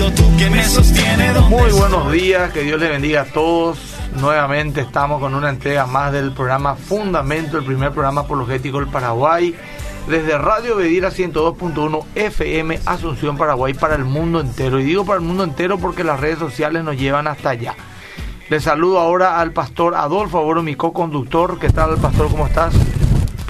[0.00, 3.78] sido tú que me sostiene Muy buenos días, que Dios les bendiga a todos.
[4.18, 9.54] Nuevamente estamos con una entrega más del programa Fundamento, el primer programa apologético del Paraguay.
[10.08, 14.80] Desde Radio Bedira 102.1 FM Asunción, Paraguay, para el mundo entero.
[14.80, 17.74] Y digo para el mundo entero porque las redes sociales nos llevan hasta allá.
[18.48, 21.58] Le saludo ahora al pastor Adolfo Aboro, mi co-conductor.
[21.58, 22.30] ¿Qué tal, pastor?
[22.30, 22.74] ¿Cómo estás?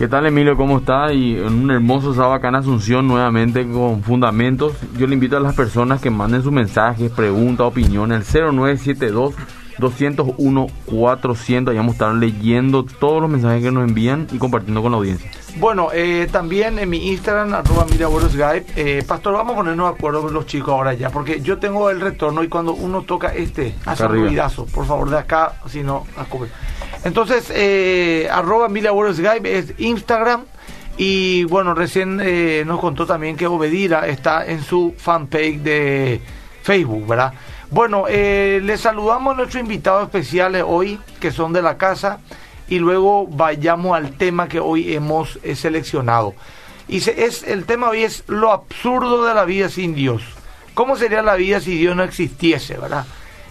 [0.00, 0.56] ¿Qué tal Emilio?
[0.56, 1.12] ¿Cómo está?
[1.12, 4.72] Y en un hermoso sábado acá en Asunción nuevamente con fundamentos.
[4.96, 9.34] Yo le invito a las personas que manden sus mensajes, preguntas, opiniones al 0972
[9.76, 11.74] 201 400.
[11.74, 14.96] Ya vamos a estar leyendo todos los mensajes que nos envían y compartiendo con la
[14.96, 15.30] audiencia.
[15.58, 18.72] Bueno, eh, también en mi Instagram, arroba Skype.
[18.76, 21.90] Eh, Pastor, vamos a ponernos de acuerdo con los chicos ahora ya, porque yo tengo
[21.90, 24.64] el retorno y cuando uno toca este, hace un ruidazo.
[24.64, 26.24] Por favor, de acá, si no, a
[27.04, 30.44] entonces, eh, arroba Skype es Instagram.
[30.96, 36.20] Y bueno, recién eh, nos contó también que Obedira está en su fanpage de
[36.62, 37.32] Facebook, ¿verdad?
[37.70, 42.18] Bueno, eh, les saludamos a nuestros invitados especiales hoy, que son de la casa,
[42.68, 46.34] y luego vayamos al tema que hoy hemos eh, seleccionado.
[46.88, 50.22] Y es, el tema hoy es lo absurdo de la vida sin Dios.
[50.74, 53.06] ¿Cómo sería la vida si Dios no existiese, verdad?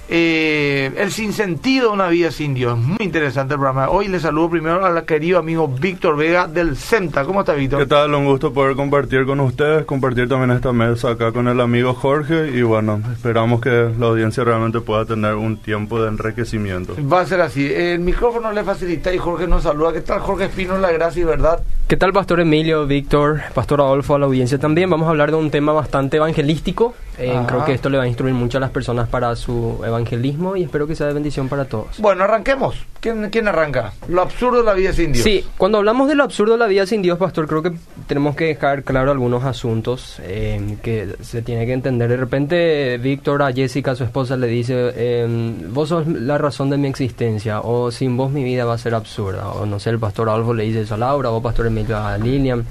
[0.09, 2.77] Eh, el sinsentido de una vida sin Dios.
[2.77, 3.89] Muy interesante el programa.
[3.89, 7.25] Hoy le saludo primero al querido amigo Víctor Vega del CEMTA.
[7.25, 7.79] ¿Cómo está Víctor?
[7.79, 8.15] ¿Qué tal?
[8.15, 12.49] Un gusto poder compartir con ustedes, compartir también esta mesa acá con el amigo Jorge
[12.49, 16.95] y bueno, esperamos que la audiencia realmente pueda tener un tiempo de enriquecimiento.
[17.11, 17.71] Va a ser así.
[17.71, 19.93] El micrófono le facilita y Jorge nos saluda.
[19.93, 20.77] ¿Qué tal Jorge Espino?
[20.79, 21.61] La gracia y verdad.
[21.87, 24.89] ¿Qué tal Pastor Emilio, Víctor, Pastor Adolfo, a la audiencia también?
[24.91, 26.93] Vamos a hablar de un tema bastante evangelístico.
[27.17, 30.55] Eh, creo que esto le va a instruir mucho a las personas para su evangelismo
[30.55, 31.99] y espero que sea de bendición para todos.
[31.99, 32.75] Bueno, arranquemos.
[32.99, 33.93] ¿Quién, quién arranca?
[34.07, 35.23] Lo absurdo de la vida sin Dios.
[35.23, 37.71] Sí, cuando hablamos de lo absurdo de la vida sin Dios, Pastor, creo que
[38.07, 42.09] tenemos que dejar claro algunos asuntos eh, que se tiene que entender.
[42.09, 45.27] De repente, Víctor a Jessica, su esposa, le dice, eh,
[45.69, 48.95] vos sos la razón de mi existencia, o sin vos mi vida va a ser
[48.95, 49.49] absurda.
[49.49, 52.17] O no sé, el Pastor Adolfo le dice eso a Laura, o Pastor Emilio a
[52.17, 52.65] Lilian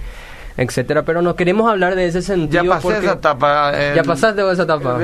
[0.59, 2.65] etcétera, pero no queremos hablar de ese sentido.
[2.65, 3.73] Ya pasé esa etapa.
[3.95, 4.99] ya pasaste esa etapa.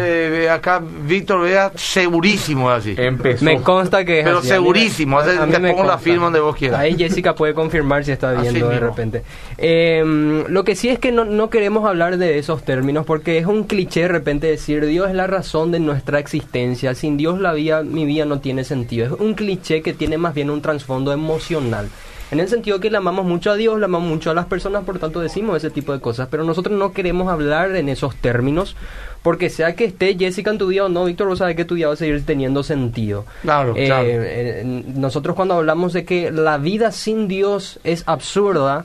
[0.52, 2.96] acá Víctor vea segurísimo así.
[2.98, 3.44] Empezó.
[3.44, 6.80] Me consta que es Pero segurísimo, a te pongo la firma donde vos quieras.
[6.80, 9.22] Ahí Jessica puede confirmar si está viendo de repente.
[9.56, 13.46] Em, lo que sí es que no, no queremos hablar de esos términos porque es
[13.46, 16.96] un cliché de repente decir Dios es la razón de nuestra existencia.
[16.96, 19.06] Sin Dios la vida, mi vida no tiene sentido.
[19.06, 21.88] Es un cliché que tiene más bien un trasfondo emocional
[22.34, 24.84] en el sentido que le amamos mucho a Dios, le amamos mucho a las personas,
[24.84, 28.76] por tanto decimos ese tipo de cosas, pero nosotros no queremos hablar en esos términos,
[29.22, 31.76] porque sea que esté Jessica en tu día o no, Víctor, vos sabés que tu
[31.76, 33.24] día va a seguir teniendo sentido.
[33.42, 34.08] Claro, eh, claro.
[34.08, 38.82] Eh, nosotros cuando hablamos de que la vida sin Dios es absurda,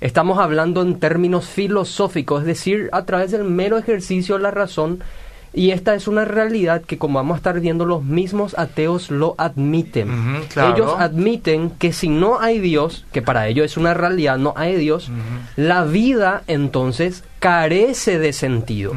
[0.00, 5.02] estamos hablando en términos filosóficos, es decir, a través del mero ejercicio de la razón,
[5.52, 9.34] y esta es una realidad que como vamos a estar viendo los mismos ateos lo
[9.38, 10.42] admiten.
[10.56, 14.76] Ellos admiten que si no hay Dios, que para ellos es una realidad, no hay
[14.76, 15.10] Dios,
[15.56, 18.92] la vida entonces carece de sentido.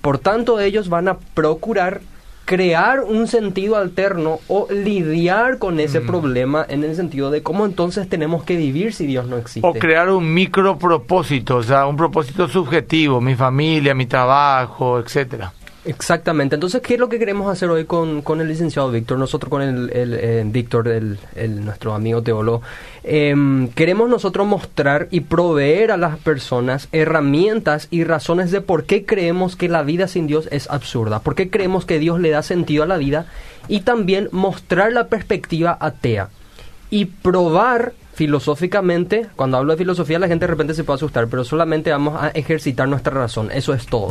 [0.00, 2.00] Por tanto, ellos van a procurar
[2.50, 8.08] crear un sentido alterno o lidiar con ese problema en el sentido de cómo entonces
[8.08, 9.68] tenemos que vivir si Dios no existe.
[9.68, 15.52] O crear un micro propósito, o sea, un propósito subjetivo, mi familia, mi trabajo, etcétera.
[15.86, 16.56] Exactamente.
[16.56, 19.18] Entonces, ¿qué es lo que queremos hacer hoy con, con el licenciado Víctor?
[19.18, 21.18] Nosotros con el, el eh, Víctor, el,
[21.64, 22.60] nuestro amigo teólogo,
[23.02, 29.06] em, queremos nosotros mostrar y proveer a las personas herramientas y razones de por qué
[29.06, 32.42] creemos que la vida sin Dios es absurda, por qué creemos que Dios le da
[32.42, 33.24] sentido a la vida
[33.66, 36.28] y también mostrar la perspectiva atea
[36.90, 41.42] y probar filosóficamente, cuando hablo de filosofía la gente de repente se puede asustar, pero
[41.42, 44.10] solamente vamos a ejercitar nuestra razón, eso es todo.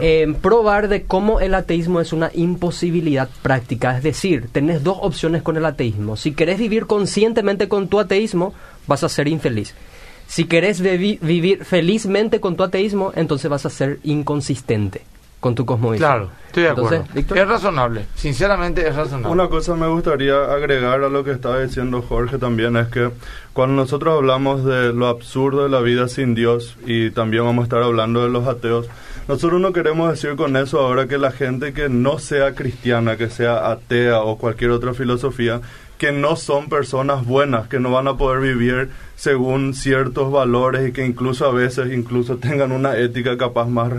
[0.00, 5.42] Eh, probar de cómo el ateísmo es una imposibilidad práctica, es decir, tenés dos opciones
[5.42, 6.16] con el ateísmo.
[6.16, 8.54] Si querés vivir conscientemente con tu ateísmo,
[8.86, 9.74] vas a ser infeliz.
[10.28, 15.02] Si querés vivir felizmente con tu ateísmo, entonces vas a ser inconsistente
[15.42, 16.08] con tu cosmovisión.
[16.08, 17.04] Claro, estoy de acuerdo.
[17.16, 19.28] Es razonable, sinceramente es razonable.
[19.28, 23.10] Una cosa me gustaría agregar a lo que estaba diciendo Jorge también es que
[23.52, 27.64] cuando nosotros hablamos de lo absurdo de la vida sin Dios y también vamos a
[27.64, 28.88] estar hablando de los ateos,
[29.26, 33.28] nosotros no queremos decir con eso ahora que la gente que no sea cristiana, que
[33.28, 35.60] sea atea o cualquier otra filosofía,
[36.02, 40.90] que no son personas buenas, que no van a poder vivir según ciertos valores y
[40.90, 43.92] que incluso a veces incluso tengan una ética capaz más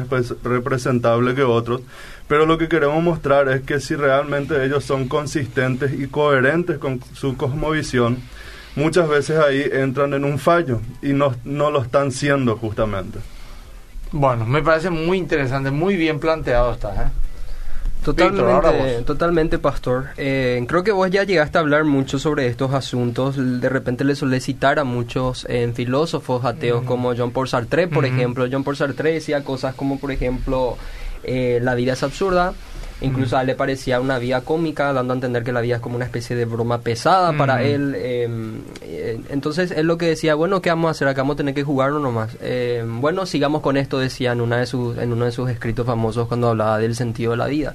[0.44, 1.80] representable que otros.
[2.28, 7.00] Pero lo que queremos mostrar es que si realmente ellos son consistentes y coherentes con
[7.14, 8.18] su cosmovisión,
[8.76, 13.20] muchas veces ahí entran en un fallo y no, no lo están siendo justamente.
[14.12, 16.90] Bueno, me parece muy interesante, muy bien planteado está.
[17.02, 17.08] ¿eh?
[18.04, 20.08] Totalmente, totalmente, pastor.
[20.18, 23.36] Eh, creo que vos ya llegaste a hablar mucho sobre estos asuntos.
[23.38, 28.46] De repente le solicitar a muchos eh, filósofos ateos como John Paul Sartre, por ejemplo.
[28.52, 30.78] John Paul Sartre decía cosas como, por ejemplo,
[31.24, 32.54] eh, la vida es absurda.
[33.02, 35.82] Incluso a él le parecía una vida cómica, dando a entender que la vida es
[35.82, 38.64] como una especie de broma pesada para él.
[39.30, 41.22] Entonces él lo que decía, bueno, ¿qué vamos a hacer acá?
[41.22, 42.38] Vamos a tener que jugarlo nomás.
[42.42, 45.86] Em, bueno, sigamos con esto, decía en, una de sus, en uno de sus escritos
[45.86, 47.74] famosos cuando hablaba del sentido de la vida.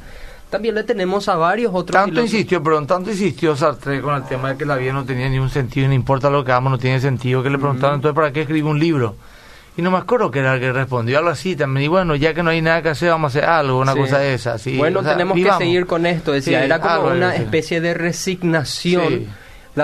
[0.50, 1.92] También le tenemos a varios otros.
[1.92, 5.28] Tanto insistió, perdón, tanto insistió Sartre con el tema de que la vida no tenía
[5.28, 8.14] ni un sentido, no importa lo que hagamos, no tiene sentido, que le preguntaron entonces
[8.14, 9.14] para qué escribir un libro.
[9.76, 11.84] Y no me acuerdo que era el que respondió algo así también.
[11.84, 14.18] Y bueno, ya que no hay nada que hacer, vamos a hacer algo, una cosa
[14.18, 14.56] de esa.
[14.76, 16.64] bueno, tenemos que seguir con esto, decía.
[16.64, 19.26] era como una especie de resignación.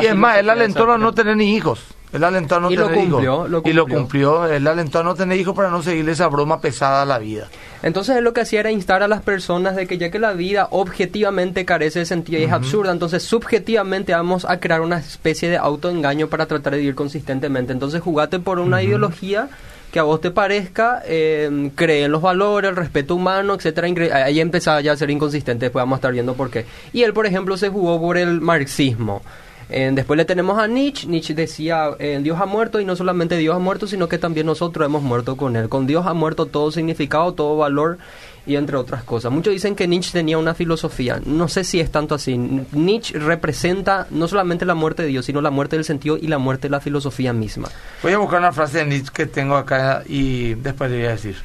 [0.02, 1.84] Y es más, él alentó a no tener ni hijos.
[2.12, 3.22] Él alentó a no tener hijos.
[3.64, 4.46] Y lo cumplió.
[4.46, 7.48] Él alentó a no tener hijos para no seguirle esa broma pesada a la vida.
[7.82, 10.32] Entonces él lo que hacía era instar a las personas de que ya que la
[10.32, 15.50] vida objetivamente carece de sentido y es absurda, entonces subjetivamente vamos a crear una especie
[15.50, 17.74] de autoengaño para tratar de vivir consistentemente.
[17.74, 19.48] Entonces jugate por una ideología
[19.92, 23.88] que a vos te parezca, eh, cree en los valores, el respeto humano, etcétera.
[24.24, 26.64] Ahí empezaba ya a ser inconsistente, después vamos a estar viendo por qué.
[26.92, 29.20] Y él, por ejemplo, se jugó por el marxismo.
[29.68, 31.06] Eh, después le tenemos a Nietzsche.
[31.06, 34.46] Nietzsche decía, eh, Dios ha muerto y no solamente Dios ha muerto, sino que también
[34.46, 35.68] nosotros hemos muerto con Él.
[35.68, 37.98] Con Dios ha muerto todo significado, todo valor
[38.46, 39.32] y entre otras cosas.
[39.32, 41.20] Muchos dicen que Nietzsche tenía una filosofía.
[41.24, 42.36] No sé si es tanto así.
[42.36, 46.38] Nietzsche representa no solamente la muerte de Dios, sino la muerte del sentido y la
[46.38, 47.68] muerte de la filosofía misma.
[48.02, 51.10] Voy a buscar una frase de Nietzsche que tengo acá y después le voy a
[51.10, 51.36] decir.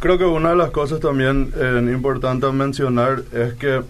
[0.00, 3.82] Creo que una de las cosas también eh, importantes mencionar es que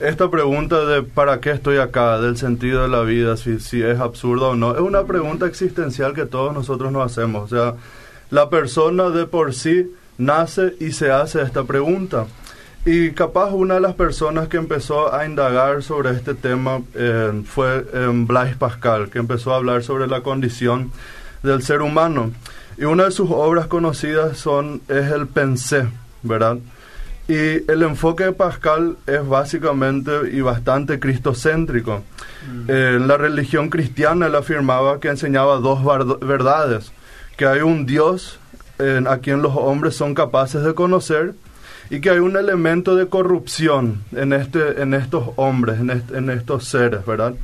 [0.00, 3.98] esta pregunta de para qué estoy acá, del sentido de la vida, si, si es
[3.98, 7.52] absurdo o no, es una pregunta existencial que todos nosotros nos hacemos.
[7.52, 7.74] O sea,
[8.30, 12.26] la persona de por sí nace y se hace esta pregunta.
[12.84, 17.86] Y capaz una de las personas que empezó a indagar sobre este tema eh, fue
[17.92, 20.92] eh, Blaise Pascal, que empezó a hablar sobre la condición
[21.42, 22.30] del ser humano.
[22.76, 25.88] Y una de sus obras conocidas son, es el Pensé,
[26.22, 26.58] ¿verdad?
[27.28, 32.02] Y el enfoque de Pascal es básicamente y bastante cristocéntrico.
[32.50, 32.70] Mm.
[32.70, 35.84] En la religión cristiana él afirmaba que enseñaba dos
[36.20, 36.90] verdades,
[37.36, 38.40] que hay un Dios
[39.06, 41.34] a quien los hombres son capaces de conocer
[41.90, 46.64] y que hay un elemento de corrupción en, este, en estos hombres, en, en estos
[46.64, 47.34] seres, ¿verdad?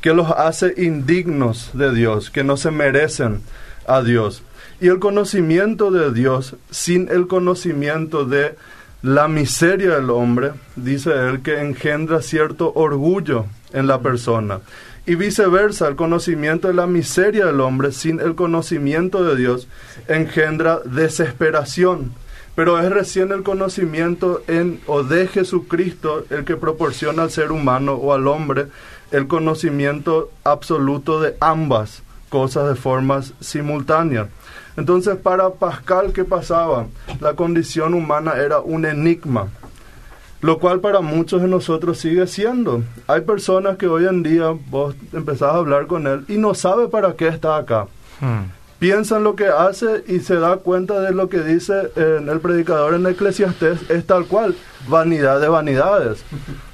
[0.00, 3.42] Que los hace indignos de Dios, que no se merecen
[3.86, 4.42] a Dios.
[4.80, 8.56] Y el conocimiento de Dios sin el conocimiento de
[9.02, 14.60] la miseria del hombre, dice él, que engendra cierto orgullo en la persona.
[15.06, 19.68] Y viceversa, el conocimiento de la miseria del hombre sin el conocimiento de Dios
[20.08, 22.12] engendra desesperación.
[22.54, 27.94] Pero es recién el conocimiento en o de Jesucristo el que proporciona al ser humano
[27.94, 28.66] o al hombre
[29.12, 34.28] el conocimiento absoluto de ambas cosas de formas simultáneas.
[34.80, 36.86] Entonces, para Pascal, ¿qué pasaba?
[37.20, 39.48] La condición humana era un enigma,
[40.40, 42.82] lo cual para muchos de nosotros sigue siendo.
[43.06, 46.88] Hay personas que hoy en día vos empezás a hablar con él y no sabe
[46.88, 47.88] para qué está acá.
[48.20, 48.48] Hmm.
[48.78, 52.40] Piensa en lo que hace y se da cuenta de lo que dice en el
[52.40, 54.56] predicador en Eclesiastés, es tal cual,
[54.88, 56.24] vanidad de vanidades.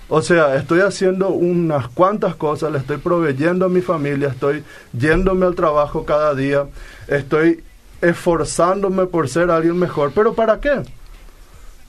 [0.08, 4.62] O sea, estoy haciendo unas cuantas cosas, le estoy proveyendo a mi familia, estoy
[4.96, 6.66] yéndome al trabajo cada día,
[7.08, 7.64] estoy
[8.00, 10.82] esforzándome por ser alguien mejor, pero ¿para qué?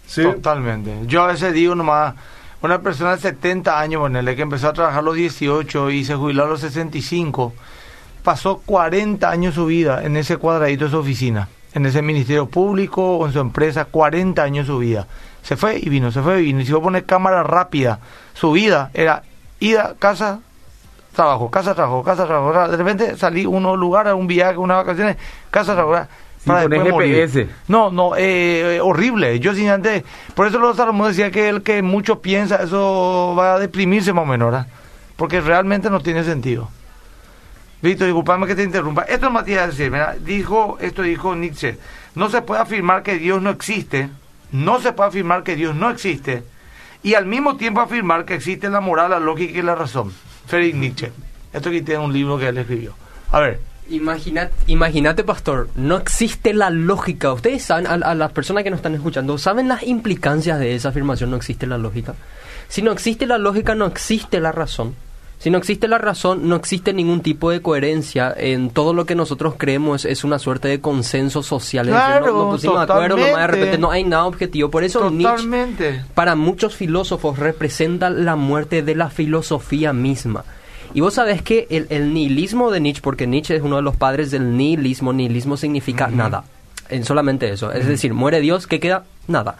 [0.06, 0.24] ¿Sí?
[0.24, 0.94] Totalmente.
[1.06, 2.16] Yo a veces digo nomás,
[2.62, 6.16] una persona de 70 años, bueno, que empezó a trabajar a los 18 y se
[6.16, 7.54] jubiló a los 65,
[8.24, 13.18] pasó 40 años su vida en ese cuadradito de su oficina, en ese ministerio público
[13.18, 15.08] o en su empresa, 40 años su vida.
[15.44, 16.62] Se fue y vino, se fue y vino.
[16.62, 18.00] Y si vos pones cámara rápida,
[18.34, 19.24] su vida era
[19.60, 20.40] ida, casa,
[21.18, 22.70] trabajo, casa, trabajo, casa, trabajo.
[22.70, 25.18] De repente salí a un lugar, a un viaje, unas vacaciones,
[25.50, 26.08] casa, trabajo.
[26.46, 27.50] Para después morir.
[27.68, 29.40] No, no, eh, horrible.
[29.40, 30.04] Yo sin antes,
[30.36, 34.24] por eso los Salomón decía que el que mucho piensa, eso va a deprimirse más
[34.24, 34.68] o menos, ¿verdad?
[35.18, 36.70] Porque realmente no tiene sentido.
[37.82, 39.02] Víctor, disculpame que te interrumpa.
[39.02, 41.78] Esto es Matías decir, dijo, esto dijo Nietzsche.
[42.14, 44.10] No se puede afirmar que Dios no existe,
[44.52, 46.44] no se puede afirmar que Dios no existe,
[47.02, 50.14] y al mismo tiempo afirmar que existe la moral, la lógica y la razón.
[50.48, 51.12] Friedrich Nietzsche.
[51.54, 52.94] Esto aquí tiene un libro que él escribió.
[53.32, 53.60] A ver.
[53.90, 57.32] Imagínate, pastor, no existe la lógica.
[57.32, 61.30] Ustedes saben, a, las personas que nos están escuchando, ¿saben las implicancias de esa afirmación?
[61.30, 62.16] No existe la lógica.
[62.68, 64.96] Si no existe la lógica, no existe la razón.
[65.40, 68.34] Si no existe la razón, no existe ningún tipo de coherencia.
[68.36, 71.88] En todo lo que nosotros creemos es una suerte de consenso social.
[71.88, 74.72] Claro, no, pusimos de acuerdo, nomás de repente no hay nada objetivo.
[74.72, 75.92] Por eso totalmente.
[75.92, 80.44] Nietzsche, para muchos filósofos, representa la muerte de la filosofía misma.
[80.94, 84.32] Y vos sabés que el, nihilismo de Nietzsche, porque Nietzsche es uno de los padres
[84.32, 86.46] del nihilismo, nihilismo significa nada
[86.90, 87.72] en solamente eso.
[87.72, 89.04] Es decir, muere Dios, ¿qué queda?
[89.28, 89.58] Nada.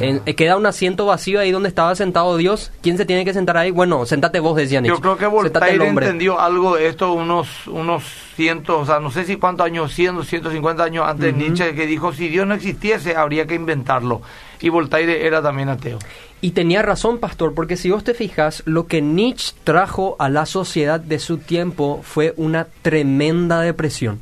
[0.00, 2.72] Eh, queda un asiento vacío ahí donde estaba sentado Dios.
[2.82, 3.70] ¿Quién se tiene que sentar ahí?
[3.70, 4.96] Bueno, sentate vos, decía Nietzsche.
[4.96, 8.02] Yo creo que Voltaire entendió algo de esto unos, unos
[8.34, 11.86] cientos, o sea, no sé si cuántos años, 100, 150 años antes de Nietzsche, que
[11.86, 14.22] dijo, si Dios no existiese, habría que inventarlo.
[14.60, 15.98] Y Voltaire era también ateo.
[16.40, 20.46] Y tenía razón, pastor, porque si vos te fijas, lo que Nietzsche trajo a la
[20.46, 24.20] sociedad de su tiempo fue una tremenda depresión.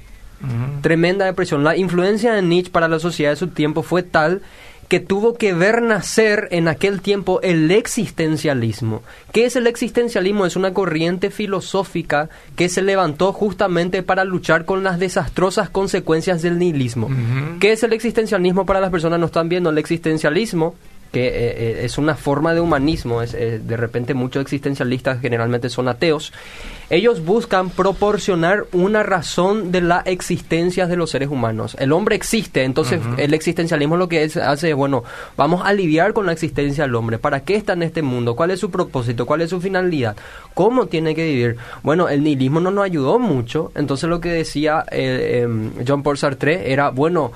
[0.83, 1.64] Tremenda depresión.
[1.64, 4.42] La influencia de Nietzsche para la sociedad de su tiempo fue tal
[4.88, 9.02] que tuvo que ver nacer en aquel tiempo el existencialismo.
[9.33, 10.47] ¿Qué es el existencialismo?
[10.47, 16.59] Es una corriente filosófica que se levantó justamente para luchar con las desastrosas consecuencias del
[16.59, 17.11] nihilismo.
[17.61, 19.68] ¿Qué es el existencialismo para las personas que no están viendo?
[19.71, 20.75] El existencialismo
[21.12, 25.70] que eh, eh, es una forma de humanismo, es, eh, de repente muchos existencialistas generalmente
[25.70, 26.32] son ateos,
[26.90, 31.76] ellos buscan proporcionar una razón de la existencia de los seres humanos.
[31.78, 35.04] El hombre existe, entonces el existencialismo lo que hace es, bueno,
[35.36, 37.18] vamos a lidiar con la existencia del hombre.
[37.18, 38.34] ¿Para qué está en este mundo?
[38.36, 39.26] ¿Cuál es su propósito?
[39.26, 40.16] ¿Cuál es su finalidad?
[40.54, 41.56] ¿Cómo tiene que vivir?
[41.82, 46.72] Bueno, el nihilismo no nos ayudó mucho, entonces lo que decía em, John Paul Sartre
[46.72, 47.32] era, bueno,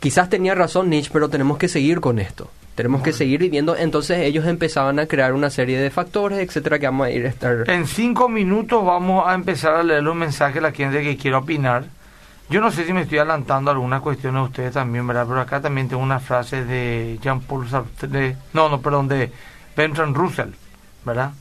[0.00, 2.50] quizás tenía razón Nietzsche, pero tenemos que seguir con esto.
[2.74, 3.74] Tenemos que seguir viviendo.
[3.74, 7.30] Entonces ellos empezaban a crear una serie de factores, etcétera, que vamos a ir a
[7.30, 7.68] estar.
[7.70, 11.38] En cinco minutos vamos a empezar a leer un mensaje a la gente que quiera
[11.38, 11.86] opinar.
[12.50, 15.24] Yo no sé si me estoy adelantando alguna cuestión a ustedes también, ¿verdad?
[15.26, 19.32] Pero acá también tengo una frase de Jean-Paul Sartre, no, no, perdón, de
[19.74, 20.50] Bertrand Russell,
[21.04, 21.32] ¿verdad?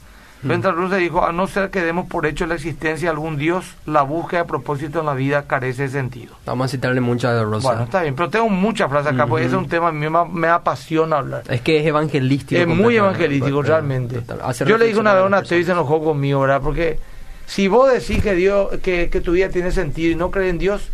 [0.47, 3.75] Bertrand Russell dijo, a no ser que demos por hecho la existencia de algún Dios,
[3.85, 6.35] la búsqueda de propósito en la vida carece de sentido.
[6.45, 7.63] Vamos a citarle muchas de Russell.
[7.63, 10.25] Bueno, está bien, pero tengo muchas frases acá, porque ese es un tema que me,
[10.25, 11.43] me apasiona hablar.
[11.49, 12.61] Es que es evangelístico.
[12.61, 14.21] Es muy evangelístico, realmente.
[14.65, 16.61] Yo le dije una vez a una y se enojó conmigo, ¿verdad?
[16.61, 16.99] Porque
[17.45, 20.57] si vos decís que, Dios, que, que tu vida tiene sentido y no crees en
[20.57, 20.89] Dios,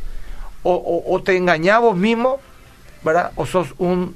[0.64, 2.40] o, o, te engañás vos mismo,
[3.04, 3.32] ¿verdad?
[3.36, 4.16] O sos un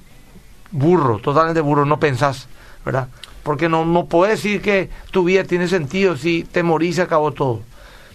[0.71, 2.47] burro, totalmente burro, no pensás,
[2.85, 3.07] ¿verdad?
[3.45, 7.31] Porque no, no puedes decir que tu vida tiene sentido si te morís se acabó
[7.31, 7.61] todo.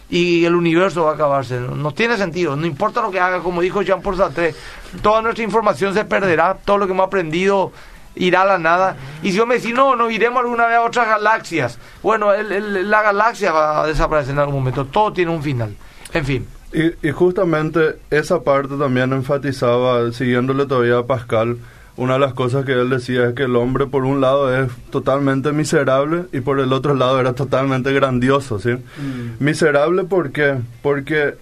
[0.08, 1.60] Y el universo va a acabarse.
[1.60, 2.56] No, tiene sentido.
[2.56, 4.56] No importa lo que haga, como dijo Jean Paul Sartre,
[5.02, 7.70] toda nuestra información se perderá, todo lo que hemos aprendido
[8.16, 8.96] irá a la nada.
[9.22, 11.78] Y si yo me decís, no, no iremos alguna vez a otras galaxias.
[12.02, 14.86] Bueno, la galaxia va a desaparecer en algún momento.
[14.86, 15.76] Todo tiene un final.
[16.12, 16.48] En fin.
[16.72, 21.58] Y, y justamente esa parte también enfatizaba, siguiéndole todavía a Pascal,
[22.00, 24.70] una de las cosas que él decía es que el hombre por un lado es
[24.90, 28.70] totalmente miserable y por el otro lado era totalmente grandioso, ¿sí?
[28.70, 29.44] Mm.
[29.44, 30.56] Miserable ¿por qué?
[30.80, 31.34] Porque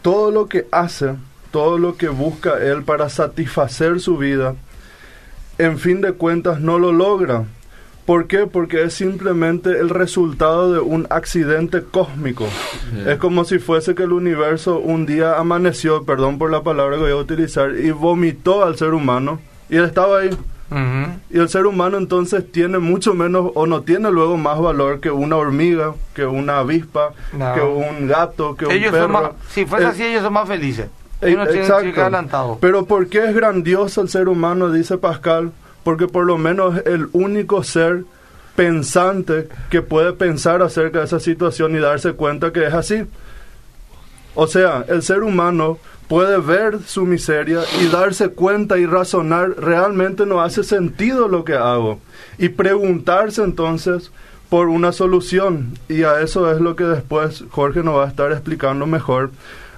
[0.00, 1.16] todo lo que hace,
[1.50, 4.54] todo lo que busca él para satisfacer su vida,
[5.58, 7.46] en fin de cuentas no lo logra.
[8.06, 8.46] ¿Por qué?
[8.46, 12.46] Porque es simplemente el resultado de un accidente cósmico.
[13.04, 17.02] Es como si fuese que el universo un día amaneció, perdón por la palabra que
[17.02, 20.30] voy a utilizar, y vomitó al ser humano y él estaba ahí.
[21.30, 25.10] Y el ser humano entonces tiene mucho menos o no tiene luego más valor que
[25.10, 29.34] una hormiga, que una avispa, que un gato, que un perro.
[29.48, 30.88] si fuese así, ellos son más felices.
[31.22, 32.58] exacto.
[32.60, 34.70] Pero ¿por qué es grandioso el ser humano?
[34.70, 35.52] Dice Pascal.
[35.84, 38.04] Porque por lo menos es el único ser
[38.54, 43.06] pensante que puede pensar acerca de esa situación y darse cuenta que es así.
[44.34, 50.26] O sea, el ser humano puede ver su miseria y darse cuenta y razonar, realmente
[50.26, 52.00] no hace sentido lo que hago.
[52.38, 54.10] Y preguntarse entonces
[54.48, 55.78] por una solución.
[55.88, 59.30] Y a eso es lo que después Jorge nos va a estar explicando mejor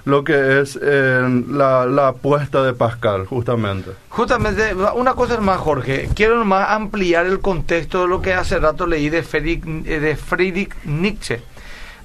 [0.05, 3.91] lo que es eh, la, la, apuesta de Pascal, justamente.
[4.09, 6.09] Justamente, una cosa más, Jorge.
[6.15, 10.73] Quiero más ampliar el contexto de lo que hace rato leí de Friedrich, de Friedrich
[10.85, 11.41] Nietzsche.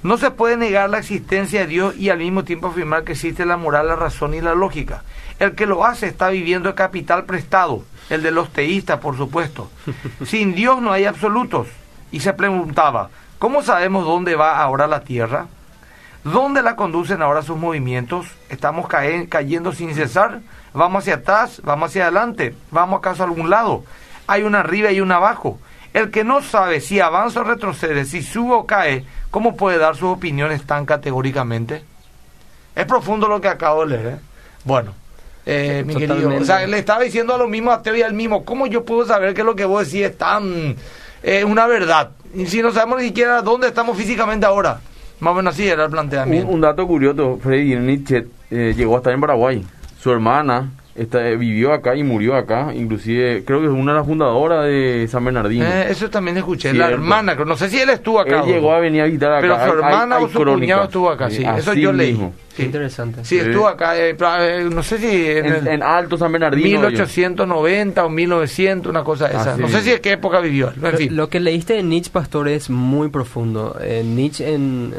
[0.07, 3.45] No se puede negar la existencia de Dios y al mismo tiempo afirmar que existe
[3.45, 5.03] la moral, la razón y la lógica.
[5.37, 9.69] El que lo hace está viviendo el capital prestado, el de los teístas, por supuesto.
[10.25, 11.67] Sin Dios no hay absolutos.
[12.09, 15.47] Y se preguntaba, ¿cómo sabemos dónde va ahora la Tierra?
[16.23, 18.27] ¿Dónde la conducen ahora sus movimientos?
[18.47, 20.39] ¿Estamos cayendo sin cesar?
[20.73, 21.61] ¿Vamos hacia atrás?
[21.65, 22.55] ¿Vamos hacia adelante?
[22.71, 23.83] ¿Vamos acaso a algún lado?
[24.25, 25.59] Hay una arriba y una abajo.
[25.93, 29.95] El que no sabe si avanza o retrocede, si sube o cae, ¿cómo puede dar
[29.95, 31.83] sus opiniones tan categóricamente?
[32.75, 34.07] Es profundo lo que acabo de leer.
[34.13, 34.19] ¿eh?
[34.63, 34.93] Bueno,
[35.45, 38.13] eh, mi querido, o sea, le estaba diciendo a lo mismo a Teo y al
[38.13, 40.75] mismo, ¿cómo yo puedo saber que lo que vos decís es tan
[41.23, 42.11] es una verdad.
[42.33, 44.79] Y si no sabemos ni siquiera dónde estamos físicamente ahora.
[45.19, 46.47] Más o menos así era el planteamiento.
[46.47, 49.65] Un, un dato curioso, Freddy Nietzsche eh, llegó a estar en Paraguay.
[49.99, 53.99] Su hermana esta, eh, vivió acá y murió acá, inclusive creo que es una de
[53.99, 55.65] las fundadoras de San Bernardino.
[55.65, 58.41] Eh, eso también escuché, la hermana, no sé si él estuvo acá.
[58.41, 59.41] Él llegó a venir a visitar acá.
[59.41, 62.19] Pero su hermana o su cuñado estuvo acá, sí, eso yo leí.
[62.57, 63.23] Qué interesante.
[63.23, 66.79] Sí, estuvo acá, eh, eh, no sé si en, en, Alto San Bernardino.
[66.79, 69.55] 1890 o 1900, una cosa esa.
[69.57, 70.73] no sé si en qué época vivió.
[70.81, 71.15] En fin.
[71.15, 73.77] Lo, que leíste de Nietzsche, Pastor, es muy profundo.
[73.79, 74.91] Eh, Nietzsche, en,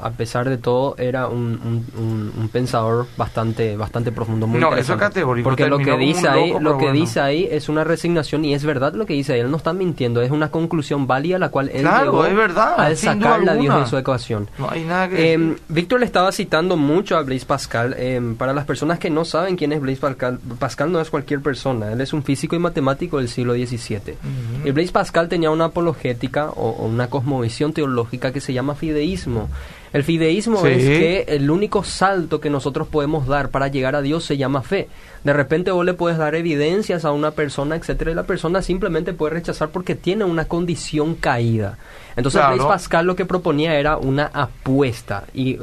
[0.00, 4.46] a pesar de todo, era un, un, un, pensador bastante bastante profundo.
[4.46, 5.48] Muy no, eso es categórico.
[5.48, 8.94] Porque lo que dice ahí, lo que dice ahí es una resignación y es verdad
[8.94, 9.40] lo que dice ahí.
[9.40, 12.74] Él no está mintiendo, es una conclusión válida la cual él claro, llegó es verdad,
[12.78, 14.48] al sacarle a Dios de su ecuación.
[14.58, 17.94] No hay nada que eh, Víctor le estaba citando mucho a Blaise Pascal.
[17.98, 21.40] Eh, para las personas que no saben quién es Blaise Pascal, Pascal no es cualquier
[21.40, 21.92] persona.
[21.92, 24.16] Él es un físico y matemático del siglo XVII.
[24.64, 29.48] Y Blaise Pascal tenía una apologética o, una cosmovisión teológica que se llama fideísmo.
[29.92, 34.24] El fideísmo es que el único salto que nosotros podemos dar para llegar a Dios
[34.24, 34.88] se llama fe.
[35.24, 39.12] De repente vos le puedes dar evidencias a una persona, etcétera, y la persona simplemente
[39.12, 41.78] puede rechazar porque tiene una condición caída.
[42.16, 45.24] Entonces Blaise Pascal lo que proponía era una apuesta.
[45.32, 45.58] ¿Y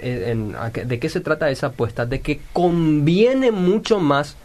[0.00, 0.36] eh,
[0.84, 2.04] de qué se trata esa apuesta?
[2.04, 4.36] De que conviene mucho más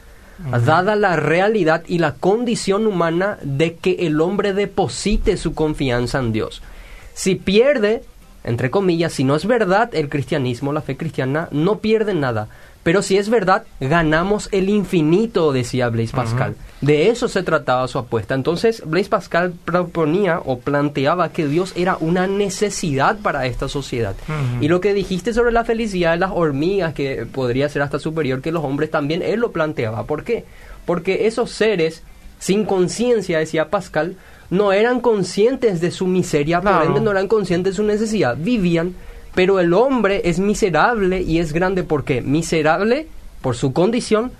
[0.65, 6.31] dada la realidad y la condición humana de que el hombre deposite su confianza en
[6.31, 6.61] Dios.
[7.13, 8.03] Si pierde,
[8.43, 12.47] entre comillas, si no es verdad el cristianismo, la fe cristiana, no pierde nada.
[12.83, 16.55] Pero si es verdad, ganamos el infinito, decía Blaise Pascal.
[16.81, 18.33] De eso se trataba su apuesta.
[18.33, 24.15] Entonces, Blaise Pascal proponía o planteaba que Dios era una necesidad para esta sociedad.
[24.61, 28.41] Y lo que dijiste sobre la felicidad de las hormigas, que podría ser hasta superior
[28.41, 30.05] que los hombres, también él lo planteaba.
[30.05, 30.45] ¿Por qué?
[30.85, 32.01] Porque esos seres
[32.39, 34.15] sin conciencia, decía Pascal,
[34.49, 38.95] no eran conscientes de su miseria, por ende no eran conscientes de su necesidad, vivían,
[39.35, 43.07] pero el hombre es miserable y es grande porque miserable
[43.41, 44.31] por su condición,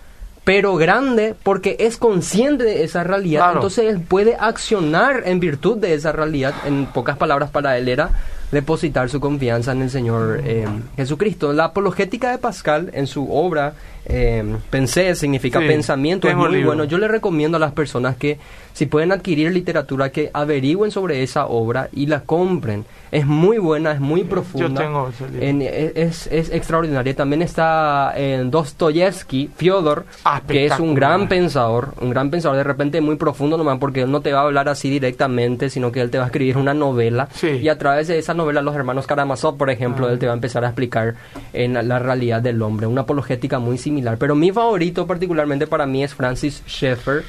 [0.44, 5.94] pero grande porque es consciente de esa realidad, entonces él puede accionar en virtud de
[5.94, 8.10] esa realidad, en pocas palabras para él era
[8.52, 11.54] depositar su confianza en el Señor eh, Jesucristo.
[11.54, 13.74] La apologética de Pascal en su obra
[14.06, 16.84] eh, Pensé significa pensamiento, es muy bueno.
[16.86, 18.40] Yo le recomiendo a las personas que
[18.74, 22.86] si pueden adquirir literatura que averigüen sobre esa obra y la compren.
[23.12, 25.10] Es muy buena, es muy profunda.
[25.40, 27.14] es, es, extraordinaria.
[27.14, 30.06] También está en Dostoyevsky, Fyodor,
[30.48, 34.12] que es un gran pensador, un gran pensador de repente muy profundo nomás porque él
[34.12, 36.74] no te va a hablar así directamente, sino que él te va a escribir una
[36.74, 40.34] novela y a través de esa novela los hermanos Karamazov, por ejemplo, él te va
[40.34, 41.16] a empezar a explicar
[41.54, 43.78] en la, realidad del hombre, una apologética muy
[44.18, 47.24] Pero mi favorito particularmente para mí es Francis Schaeffer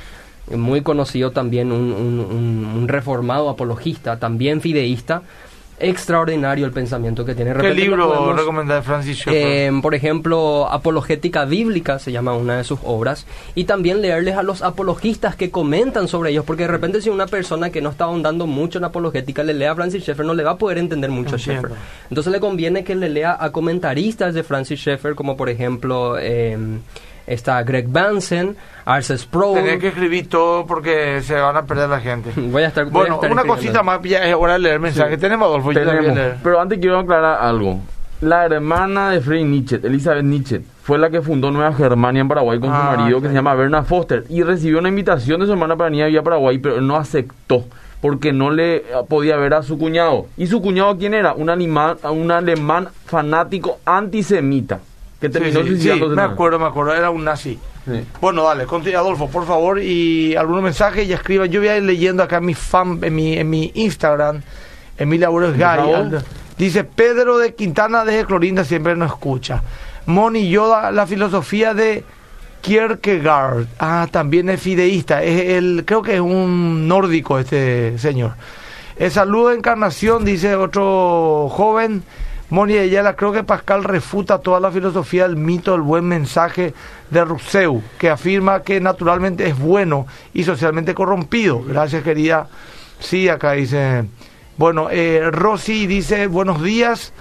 [0.50, 5.22] muy conocido también, un, reformado apologista, también fideísta.
[5.78, 7.54] Extraordinario el pensamiento que tiene.
[7.54, 12.78] ¿Qué libro recomienda de Francis eh, por ejemplo, Apologética Bíblica se llama una de sus
[12.84, 13.26] obras.
[13.54, 17.26] Y también leerles a los apologistas que comentan sobre ellos, porque de repente si una
[17.26, 20.44] persona que no está ahondando mucho en apologética le lea a Francis Schaeffer, no le
[20.44, 21.72] va a poder entender mucho a Schaeffer.
[22.08, 26.16] Entonces le conviene que le lea a comentaristas de Francis Schaeffer, como por ejemplo...
[26.18, 26.56] Eh,
[27.26, 29.54] está Greg Bansen, Arce Sproul.
[29.54, 32.30] Tenía que escribir todo porque se van a perder la gente.
[32.36, 35.18] voy a estar Bueno, una cosita más, ya es hora de leer mensajes.
[35.18, 36.18] Tenemos, Adolfo, Tenemos.
[36.42, 37.80] Pero antes quiero aclarar algo.
[38.20, 42.60] La hermana de Friedrich Nietzsche, Elizabeth Nietzsche, fue la que fundó Nueva Germania en Paraguay
[42.60, 45.52] con su ah, marido que se llama Bernard Foster y recibió una invitación de su
[45.52, 47.64] hermana para venir a Paraguay, pero no aceptó
[48.00, 50.26] porque no le podía ver a su cuñado.
[50.36, 51.34] ¿Y su cuñado quién era?
[51.34, 54.78] Un, animal, un alemán fanático antisemita
[55.22, 57.56] que terminó sí, me acuerdo, me acuerdo, era un nazi.
[58.20, 61.48] Bueno, dale, continúa Adolfo, por favor, y algunos mensajes y escriban.
[61.48, 64.42] Yo voy a ir leyendo acá en mi fan, en mi, en mi Instagram,
[64.98, 65.54] Emilia Burgos
[66.58, 69.62] Dice Pedro de Quintana de Clorinda siempre nos escucha.
[70.06, 72.02] Moni Yoda, la filosofía de
[72.62, 73.66] Kierkegaard.
[73.78, 75.22] Ah, también es fideísta.
[75.22, 78.32] Es el, creo que es un nórdico este señor.
[78.96, 82.02] El saludo encarnación, dice otro joven.
[82.52, 86.74] Moni Ayala, creo que Pascal refuta toda la filosofía del mito del buen mensaje
[87.08, 91.62] de Rousseau, que afirma que naturalmente es bueno y socialmente corrompido.
[91.62, 92.48] Gracias, querida.
[93.00, 94.04] Sí, acá dice.
[94.58, 97.14] Bueno, eh, Rosy dice, buenos días,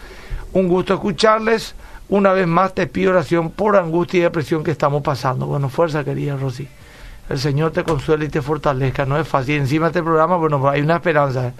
[0.52, 1.76] un gusto escucharles.
[2.10, 5.46] Una vez más te pido oración por angustia y depresión que estamos pasando.
[5.46, 6.68] Bueno, fuerza, querida Rosy.
[7.30, 9.06] El Señor te consuele y te fortalezca.
[9.06, 9.62] No es fácil.
[9.62, 11.48] Encima de este programa, bueno, hay una esperanza.
[11.48, 11.54] ¿eh?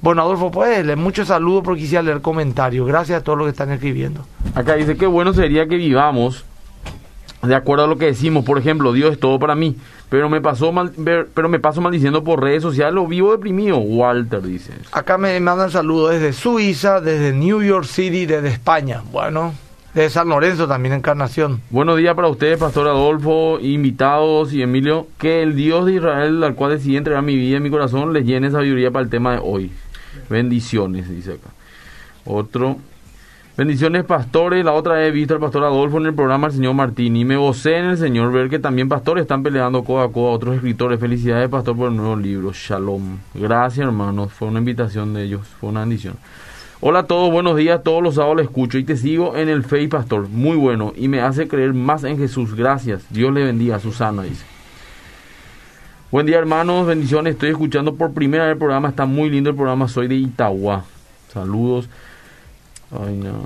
[0.00, 2.86] Bueno, Adolfo, pues, muchos saludos porque quisiera leer comentarios.
[2.86, 4.24] Gracias a todos los que están escribiendo.
[4.54, 6.44] Acá dice que bueno sería que vivamos
[7.42, 9.76] de acuerdo a lo que decimos, por ejemplo, Dios es todo para mí,
[10.08, 10.92] pero me pasó mal,
[11.34, 14.72] pero me paso maldiciendo por redes sociales o vivo deprimido, Walter dice.
[14.92, 19.02] Acá me mandan saludos desde Suiza, desde New York City, desde España.
[19.12, 19.52] Bueno,
[19.94, 21.60] de San Lorenzo también, Encarnación.
[21.70, 25.06] Buenos días para ustedes, Pastor Adolfo, invitados y Emilio.
[25.18, 28.26] Que el Dios de Israel, al cual decidí entregar mi vida y mi corazón, les
[28.26, 29.70] llene sabiduría para el tema de hoy.
[30.28, 31.50] Bendiciones, dice acá.
[32.24, 32.76] Otro.
[33.56, 34.64] Bendiciones, pastores.
[34.64, 37.24] La otra vez he visto al pastor Adolfo en el programa El Señor Martín y
[37.24, 40.32] me gocé en el Señor ver que también pastores están peleando codo a codo a
[40.32, 41.00] otros escritores.
[41.00, 42.52] Felicidades, pastor, por el nuevo libro.
[42.52, 43.16] Shalom.
[43.32, 44.32] Gracias, hermanos.
[44.32, 45.46] Fue una invitación de ellos.
[45.58, 46.16] Fue una bendición.
[46.80, 47.82] Hola a todos, buenos días.
[47.82, 50.28] Todos los sábados le escucho y te sigo en el Fe Pastor.
[50.28, 52.54] Muy bueno y me hace creer más en Jesús.
[52.54, 53.06] Gracias.
[53.08, 53.80] Dios le bendiga.
[53.80, 54.55] Susana dice.
[56.16, 56.86] Buen día, hermanos.
[56.86, 57.34] Bendiciones.
[57.34, 58.88] Estoy escuchando por primera vez el programa.
[58.88, 59.86] Está muy lindo el programa.
[59.86, 60.82] Soy de Itagua.
[61.30, 61.90] Saludos.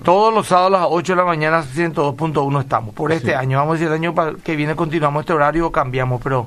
[0.04, 2.94] Todos los sábados a las 8 de la mañana 102.1 estamos.
[2.94, 3.58] Por este año.
[3.58, 6.46] Vamos a decir el año que viene continuamos este horario o cambiamos, pero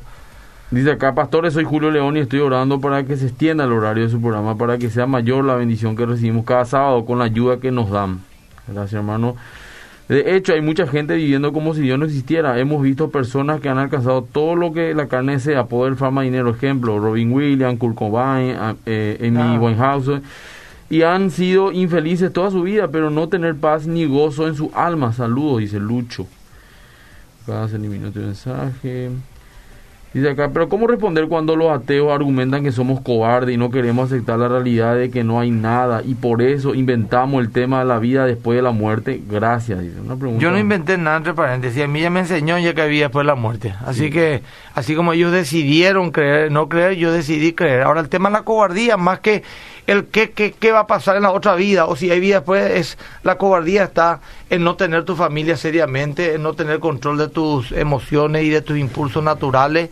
[0.72, 4.06] Dice acá, pastores, soy Julio León y estoy orando para que se extienda el horario
[4.06, 7.26] de su programa, para que sea mayor la bendición que recibimos cada sábado con la
[7.26, 8.22] ayuda que nos dan.
[8.70, 9.36] Gracias, hermano.
[10.10, 12.60] De hecho, hay mucha gente viviendo como si Dios no existiera.
[12.60, 16.50] Hemos visto personas que han alcanzado todo lo que la carne sea, poder, fama, dinero.
[16.50, 19.60] Ejemplo, Robin Williams, Kurt Cobain, eh, Amy ah.
[19.60, 20.22] Winehouse.
[20.90, 24.72] Y han sido infelices toda su vida, pero no tener paz ni gozo en su
[24.76, 25.14] alma.
[25.14, 26.28] Saludos, dice Lucho.
[27.44, 29.10] Acá se eliminó tu mensaje.
[30.14, 34.12] Dice acá, pero ¿cómo responder cuando los ateos argumentan que somos cobardes y no queremos
[34.12, 37.86] aceptar la realidad de que no hay nada y por eso inventamos el tema de
[37.86, 39.24] la vida después de la muerte?
[39.28, 39.82] Gracias.
[39.82, 40.00] Dice.
[40.00, 40.40] Una pregunta.
[40.40, 43.24] Yo no inventé nada entre paréntesis, a mí ya me enseñó ya que había después
[43.24, 43.74] de la muerte.
[43.86, 44.44] Así que,
[44.76, 47.82] así como ellos decidieron creer, no creer, yo decidí creer.
[47.82, 49.42] Ahora el tema de la cobardía, más que
[49.88, 52.38] el qué, qué, qué va a pasar en la otra vida o si hay vida
[52.38, 57.18] después, es la cobardía está en no tener tu familia seriamente, en no tener control
[57.18, 59.90] de tus emociones y de tus impulsos naturales.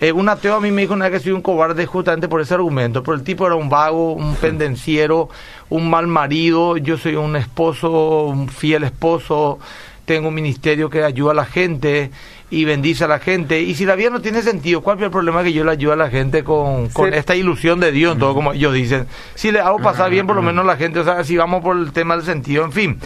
[0.00, 2.40] Eh, un ateo a mí me dijo una vez que soy un cobarde justamente por
[2.40, 5.28] ese argumento, pero el tipo era un vago, un pendenciero,
[5.70, 9.58] un mal marido, yo soy un esposo, un fiel esposo,
[10.04, 12.12] tengo un ministerio que ayuda a la gente
[12.50, 13.60] y bendice a la gente.
[13.60, 15.92] Y si la vida no tiene sentido, ¿cuál es el problema que yo le ayudo
[15.92, 19.06] a la gente con, con esta ilusión de Dios, todo como ellos dicen?
[19.34, 21.76] Si le hago pasar bien, por lo menos la gente, o sea, si vamos por
[21.76, 23.00] el tema del sentido, en fin.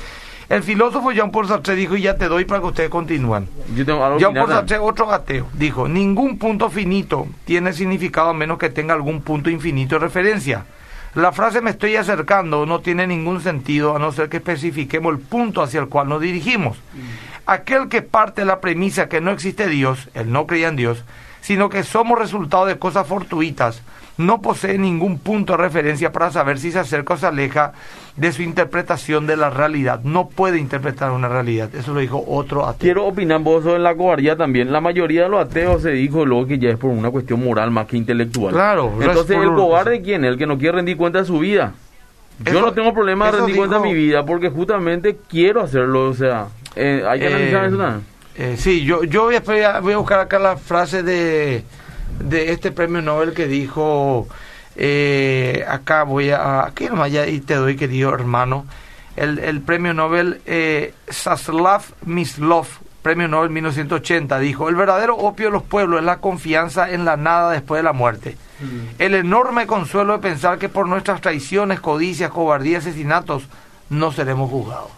[0.48, 3.48] El filósofo Jean Paul Sartre dijo, y ya te doy para que ustedes continúen.
[4.18, 8.92] Jean Paul Sartre, otro gateo, dijo, ningún punto finito tiene significado a menos que tenga
[8.92, 10.64] algún punto infinito de referencia.
[11.14, 15.20] La frase me estoy acercando no tiene ningún sentido a no ser que especifiquemos el
[15.20, 16.78] punto hacia el cual nos dirigimos.
[17.46, 21.04] Aquel que parte de la premisa que no existe Dios, él no creía en Dios,
[21.40, 23.82] sino que somos resultado de cosas fortuitas,
[24.18, 27.72] no posee ningún punto de referencia para saber si se acerca o se aleja
[28.16, 30.00] de su interpretación de la realidad.
[30.04, 31.74] No puede interpretar una realidad.
[31.74, 32.78] Eso lo dijo otro ateo.
[32.78, 34.70] Quiero opinar vos sobre la cobardía también.
[34.70, 37.70] La mayoría de los ateos se dijo luego que ya es por una cuestión moral
[37.70, 38.52] más que intelectual.
[38.52, 38.92] Claro.
[39.00, 40.24] Entonces, ¿el cobarde quién?
[40.24, 41.72] El que no quiere rendir cuenta de su vida.
[42.44, 46.08] Yo no tengo problema de rendir cuenta de mi vida porque justamente quiero hacerlo.
[46.08, 48.12] O sea, eh, hay que analizar eso también.
[48.34, 51.64] Eh, sí, yo, yo voy, a, voy a buscar acá la frase de,
[52.18, 54.26] de este premio Nobel que dijo,
[54.76, 58.66] eh, acá voy a, aquí nomás ya y te doy querido hermano,
[59.16, 62.66] el, el premio Nobel eh, Saslav Mislov,
[63.02, 67.18] premio Nobel 1980, dijo, el verdadero opio de los pueblos es la confianza en la
[67.18, 68.38] nada después de la muerte.
[68.60, 68.94] Mm.
[68.98, 73.44] El enorme consuelo de pensar que por nuestras traiciones, codicias, cobardías, asesinatos,
[73.90, 74.90] no seremos juzgados.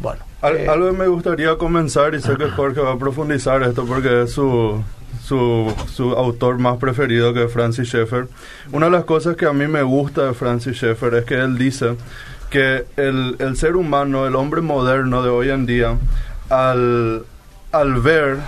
[0.00, 0.31] Bueno.
[0.42, 4.22] Eh, algo que me gustaría comenzar, y sé que Jorge va a profundizar esto porque
[4.22, 4.82] es su,
[5.22, 8.26] su, su autor más preferido que Francis Schaeffer.
[8.72, 11.58] Una de las cosas que a mí me gusta de Francis Schaeffer es que él
[11.58, 11.96] dice
[12.50, 15.96] que el, el ser humano, el hombre moderno de hoy en día,
[16.50, 17.24] al,
[17.70, 18.38] al ver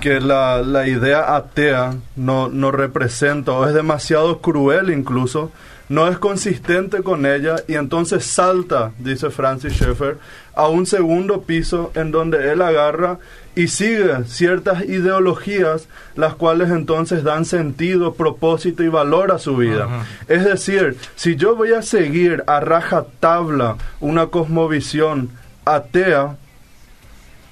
[0.00, 5.50] que la, la idea atea no, no representa o es demasiado cruel incluso,
[5.88, 10.18] no es consistente con ella y entonces salta, dice Francis Schaeffer,
[10.54, 13.18] a un segundo piso en donde él agarra
[13.54, 20.06] y sigue ciertas ideologías las cuales entonces dan sentido, propósito y valor a su vida.
[20.28, 25.30] Es decir, si yo voy a seguir a rajatabla una cosmovisión
[25.64, 26.36] atea,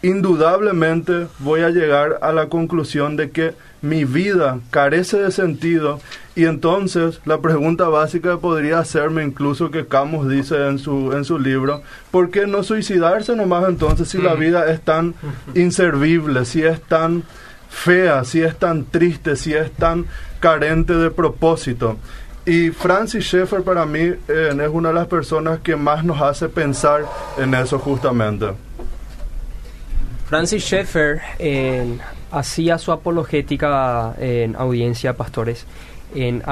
[0.03, 6.01] indudablemente voy a llegar a la conclusión de que mi vida carece de sentido
[6.35, 11.39] y entonces la pregunta básica podría hacerme incluso que Camus dice en su, en su
[11.39, 14.39] libro, ¿por qué no suicidarse nomás entonces si la mm.
[14.41, 15.15] vida es tan
[15.55, 17.25] inservible, si es tan
[17.69, 20.07] fea, si es tan triste, si es tan
[20.41, 21.99] carente de propósito?
[22.47, 26.49] Y Francis Schaeffer para mí eh, es una de las personas que más nos hace
[26.49, 27.05] pensar
[27.37, 28.47] en eso justamente.
[30.29, 31.21] Francis Schaeffer
[32.33, 35.67] hacía su apologética en audiencia pastores
[36.15, 36.43] en,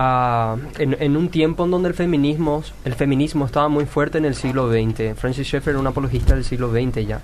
[0.78, 4.70] en, un tiempo en donde el feminismo, el feminismo estaba muy fuerte en el siglo
[4.70, 5.18] XX.
[5.18, 7.20] Francis Schaeffer era un apologista del siglo XX ya.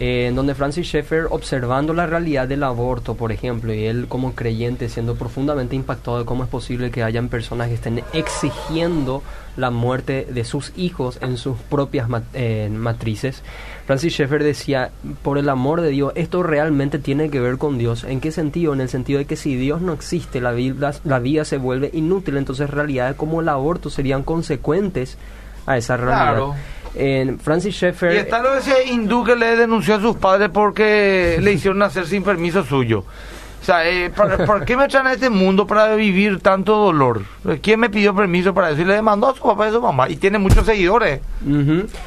[0.00, 4.34] Eh, en donde Francis Schaeffer, observando la realidad del aborto, por ejemplo, y él como
[4.34, 9.22] creyente siendo profundamente impactado de cómo es posible que hayan personas que estén exigiendo
[9.58, 13.42] la muerte de sus hijos en sus propias eh, matrices,
[13.84, 14.90] Francis Schaeffer decía,
[15.22, 18.04] por el amor de Dios, esto realmente tiene que ver con Dios.
[18.04, 18.72] ¿En qué sentido?
[18.72, 21.90] En el sentido de que si Dios no existe, la vida, la vida se vuelve
[21.92, 25.18] inútil, entonces realidades como el aborto serían consecuentes
[25.66, 26.54] a esa realidad
[26.94, 28.14] en Francis Schaeffer.
[28.14, 31.78] Y está lo de ese hindú que le denunció a sus padres porque le hicieron
[31.78, 33.04] nacer sin permiso suyo.
[33.60, 37.24] O sea, eh, ¿por, qué me traen a este mundo para vivir tanto dolor?
[37.60, 38.80] ¿Quién me pidió permiso para eso?
[38.80, 40.08] Y le demandó a su papá y a su mamá.
[40.08, 41.20] Y tiene muchos seguidores.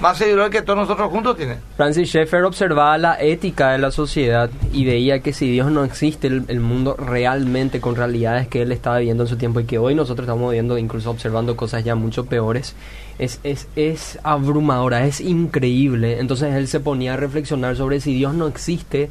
[0.02, 1.58] Más seguidores que todos nosotros juntos tiene.
[1.78, 6.26] Francis Schaeffer observaba la ética de la sociedad y veía que si Dios no existe,
[6.26, 9.78] el, el, mundo realmente con realidades que él estaba viviendo en su tiempo y que
[9.78, 12.76] hoy nosotros estamos viendo, incluso observando cosas ya mucho peores,
[13.20, 16.20] es, es, es abrumadora, es increíble.
[16.20, 19.10] Entonces él se ponía a reflexionar sobre si Dios no existe,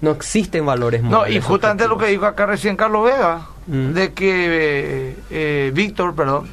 [0.00, 1.34] no existen valores morales.
[1.34, 3.92] No, y justamente lo que dijo acá recién Carlos Vega, mm.
[3.92, 4.46] de que,
[5.10, 6.48] eh, eh, Víctor, perdón,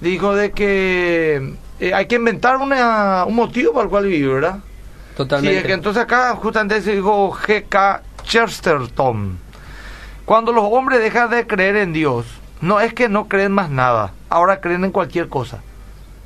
[0.00, 4.60] dijo de que eh, hay que inventar una, un motivo para el cual vivir, ¿verdad?
[5.16, 5.60] Totalmente.
[5.60, 8.02] Sí, que entonces acá justamente se dijo G.K.
[8.22, 9.38] Chesterton.
[10.26, 12.26] Cuando los hombres dejan de creer en Dios,
[12.60, 15.62] no es que no creen más nada, ahora creen en cualquier cosa.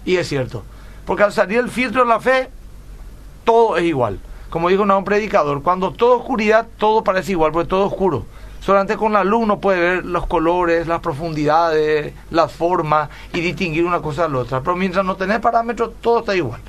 [0.05, 0.63] Y es cierto.
[1.05, 2.51] Porque al salir el filtro de la fe,
[3.45, 4.19] todo es igual.
[4.49, 8.27] Como dijo un predicador, cuando todo oscuridad, todo parece igual, porque todo oscuro.
[8.61, 13.85] Solamente con la luz uno puede ver los colores, las profundidades, las formas y distinguir
[13.85, 14.61] una cosa de la otra.
[14.61, 16.61] Pero mientras no tenés parámetros, todo está igual.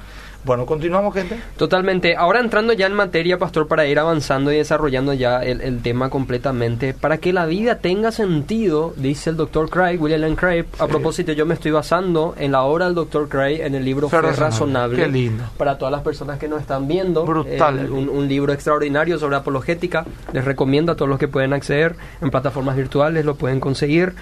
[0.43, 1.39] Bueno, continuamos, gente.
[1.55, 2.15] Totalmente.
[2.15, 6.93] Ahora entrando ya en materia, pastor, para ir avanzando y desarrollando ya el, tema completamente,
[6.93, 10.65] para que la vida tenga sentido, dice el doctor Craig, William Lane Craig.
[10.79, 14.09] A propósito, yo me estoy basando en la obra del doctor Craig, en el libro
[14.09, 15.03] Fe, Razonable.
[15.03, 15.43] Qué lindo.
[15.57, 17.25] Para todas las personas que nos están viendo.
[17.25, 17.91] Brutal.
[17.91, 20.05] un, un, libro extraordinario sobre apologética.
[20.33, 24.13] Les recomiendo a todos los que pueden acceder en plataformas virtuales, lo pueden conseguir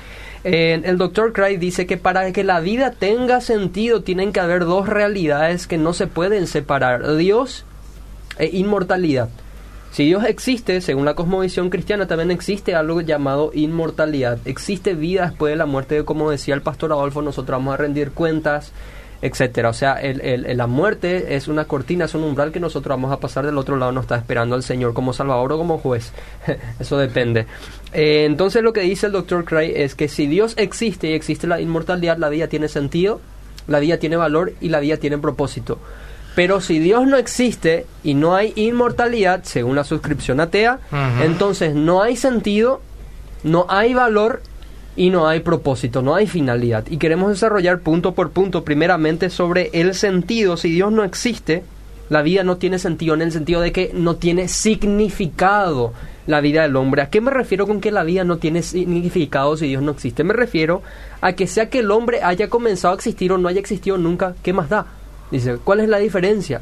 [0.44, 4.88] el doctor Craig dice que para que la vida tenga sentido tienen que haber dos
[4.88, 7.66] realidades que no se pueden separar, Dios
[8.38, 9.30] e inmortalidad.
[9.92, 14.38] Si Dios existe, según la cosmovisión cristiana, también existe algo llamado inmortalidad.
[14.46, 18.12] Existe vida después de la muerte, como decía el pastor Adolfo, nosotros vamos a rendir
[18.12, 18.72] cuentas,
[19.22, 19.70] etcétera.
[19.70, 23.20] O sea, el, la muerte es una cortina, es un umbral que nosotros vamos a
[23.20, 26.12] pasar del otro lado, nos está esperando el Señor como Salvador o como juez.
[26.80, 27.46] Eso depende.
[27.94, 31.48] Eh, entonces lo que dice el doctor Cray es que si Dios existe y existe
[31.48, 33.20] la inmortalidad, la vida tiene sentido,
[33.68, 35.80] la vida tiene valor y la vida tiene propósito.
[36.36, 40.80] Pero si Dios no existe y no hay inmortalidad, según la suscripción atea,
[41.22, 42.82] entonces no hay sentido,
[43.44, 44.42] no hay valor
[45.00, 46.84] y no hay propósito, no hay finalidad.
[46.90, 50.58] Y queremos desarrollar punto por punto primeramente sobre el sentido.
[50.58, 51.64] Si Dios no existe,
[52.10, 55.94] la vida no tiene sentido en el sentido de que no tiene significado
[56.28, 57.02] la vida del hombre.
[57.02, 60.26] ¿A qué me refiero con que la vida no tiene significado si Dios no existe?
[60.26, 60.82] Me refiero
[61.22, 64.36] a que sea que el hombre haya comenzado a existir o no haya existido nunca,
[64.44, 64.86] ¿qué más da?
[65.32, 66.60] Dice, ¿cuál es la diferencia?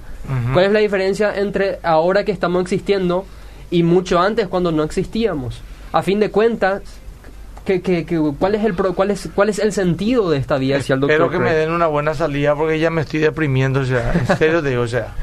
[0.54, 3.26] ¿Cuál es la diferencia entre ahora que estamos existiendo
[3.72, 5.60] y mucho antes cuando no existíamos?
[5.92, 6.84] A fin de cuentas,
[8.40, 10.78] cuál, es el cuál, es, ¿Cuál es el sentido de esta vida?
[10.78, 14.28] Espero que me den una buena salida porque ya me estoy deprimiendo, o sea, en
[14.38, 15.14] serio te digo, o sea.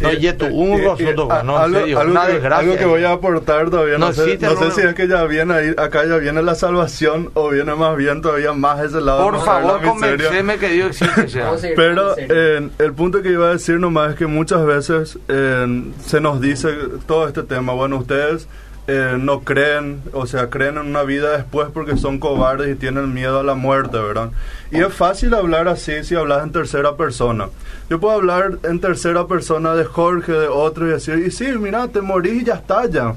[0.00, 3.12] No, eh, Yeto, un eh, eh, no, algo, serio, algo, que, algo que voy a
[3.12, 6.42] aportar todavía, no, sé, no sé si es que ya viene ahí, acá ya viene
[6.42, 9.22] la salvación o viene más bien todavía más ese lado.
[9.22, 11.40] Por favor, convenceme que Dios existe.
[11.76, 16.68] Pero el punto que iba a decir nomás es que muchas veces se nos dice
[17.06, 18.48] todo este tema, bueno, ustedes
[18.88, 23.12] eh, no creen, o sea, creen en una vida después porque son cobardes y tienen
[23.12, 24.30] miedo a la muerte, ¿verdad?
[24.70, 27.48] Y es fácil hablar así si hablas en tercera persona.
[27.90, 31.88] Yo puedo hablar en tercera persona de Jorge, de otro y decir, y sí, mira,
[31.88, 33.14] te morís y ya está ya.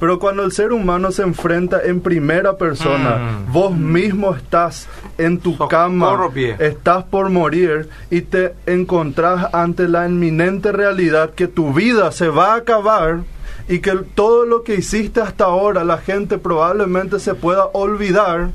[0.00, 3.52] Pero cuando el ser humano se enfrenta en primera persona, mm.
[3.52, 10.72] vos mismo estás en tu cama, estás por morir y te encontrás ante la inminente
[10.72, 13.20] realidad que tu vida se va a acabar
[13.68, 18.50] y que todo lo que hiciste hasta ahora la gente probablemente se pueda olvidar,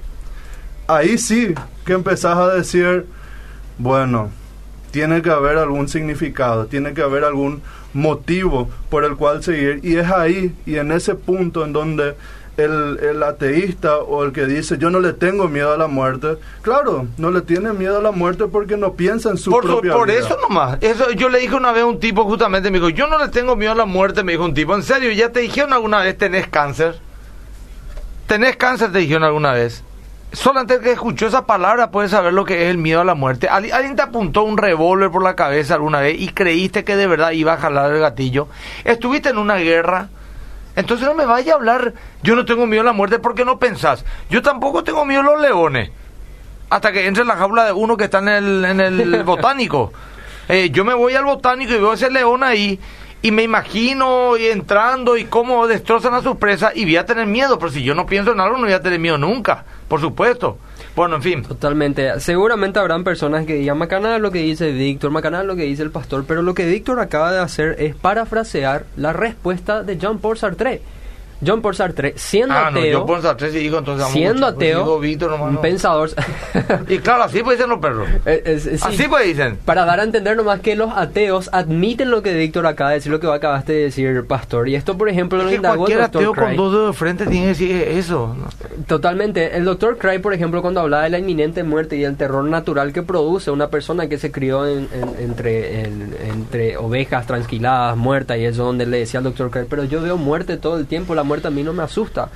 [0.87, 1.53] ahí sí
[1.85, 3.05] que empezás a decir,
[3.77, 4.29] bueno,
[4.91, 7.61] tiene que haber algún significado, tiene que haber algún
[7.93, 9.79] motivo por el cual seguir.
[9.83, 12.15] Y es ahí y en ese punto en donde
[12.57, 16.37] el, el, ateísta o el que dice yo no le tengo miedo a la muerte,
[16.63, 19.93] claro, no le tiene miedo a la muerte porque no piensa en su por, propia
[19.93, 20.19] Por vida.
[20.19, 20.77] eso nomás.
[20.81, 23.29] Eso, yo le dije una vez a un tipo justamente, me dijo, yo no le
[23.29, 26.01] tengo miedo a la muerte, me dijo un tipo, en serio, ya te dijeron alguna
[26.01, 26.99] vez tenés cáncer.
[28.27, 29.83] Tenés cáncer, te dijeron alguna vez.
[30.33, 33.15] Solamente el que escuchó esa palabra puede saber lo que es el miedo a la
[33.15, 33.47] muerte.
[33.47, 37.07] ¿Al- ¿Alguien te apuntó un revólver por la cabeza alguna vez y creíste que de
[37.07, 38.49] verdad iba a jalar el gatillo?
[38.83, 40.09] ¿Estuviste en una guerra?
[40.77, 43.57] Entonces no me vaya a hablar, yo no tengo miedo a la muerte porque no
[43.57, 44.05] pensás.
[44.29, 45.89] Yo tampoco tengo miedo a los leones.
[46.69, 49.91] Hasta que entre en la jaula de uno que está en el, en el botánico.
[50.47, 52.79] Eh, yo me voy al botánico y veo ese león ahí
[53.23, 57.25] y me imagino y entrando y cómo destrozan a su presa y voy a tener
[57.25, 57.57] miedo.
[57.57, 60.59] Pero si yo no pienso en algo no voy a tener miedo nunca, por supuesto.
[60.97, 61.43] Bueno, en fin.
[61.43, 62.19] Totalmente.
[62.19, 65.91] Seguramente habrán personas que digan, Macana lo que dice Víctor, Macana lo que dice el
[65.91, 70.39] pastor, pero lo que Víctor acaba de hacer es parafrasear la respuesta de Jean Paul
[70.39, 70.81] Sartre.
[71.39, 73.23] Jean Paul Sartre, siendo Ah, ateo, entonces...
[73.85, 74.55] vamos siendo mucho.
[74.57, 75.61] Pues ateo, Víctor, nomás un no.
[75.61, 76.09] pensador...
[76.87, 78.07] Y claro, así pues dicen los perros.
[78.25, 78.69] Eh, es- sí.
[78.81, 79.57] Así pues dicen.
[79.65, 83.11] Para dar a entender nomás que los ateos admiten lo que Víctor acaba de decir,
[83.11, 84.67] lo que acabaste de decir, pastor.
[84.69, 87.41] Y esto, por ejemplo, lo que indagó cualquier ateo con dos dedos de frente tiene
[87.43, 88.35] que decir eso.
[88.87, 89.55] Totalmente.
[89.57, 92.93] El doctor Craig, por ejemplo, cuando hablaba de la inminente muerte y el terror natural
[92.93, 98.37] que produce una persona que se crió en- en- entre, en- entre ovejas tranquiladas, muertas,
[98.37, 101.15] y eso donde le decía al doctor Craig, pero yo veo muerte todo el tiempo,
[101.15, 102.29] la muerte a mí no me asusta.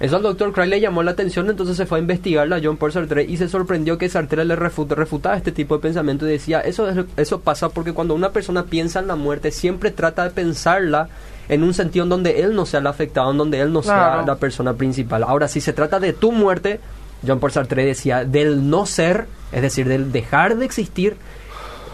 [0.00, 2.76] Eso al doctor Craig le llamó la atención, entonces se fue a investigarla a John
[2.76, 6.30] Paul Sartre y se sorprendió que Sartre le refuta- refutaba este tipo de pensamiento y
[6.32, 10.24] decía, eso, es- eso pasa porque cuando una persona piensa en la muerte, siempre trata
[10.24, 11.08] de pensarla
[11.48, 13.96] en un sentido en donde él no sea el afectado, en donde él no sea
[14.26, 15.22] la persona principal.
[15.22, 16.80] Ahora, si se trata de tu muerte,
[17.24, 21.16] John Paul Sartre decía, del no ser, es decir, del dejar de existir,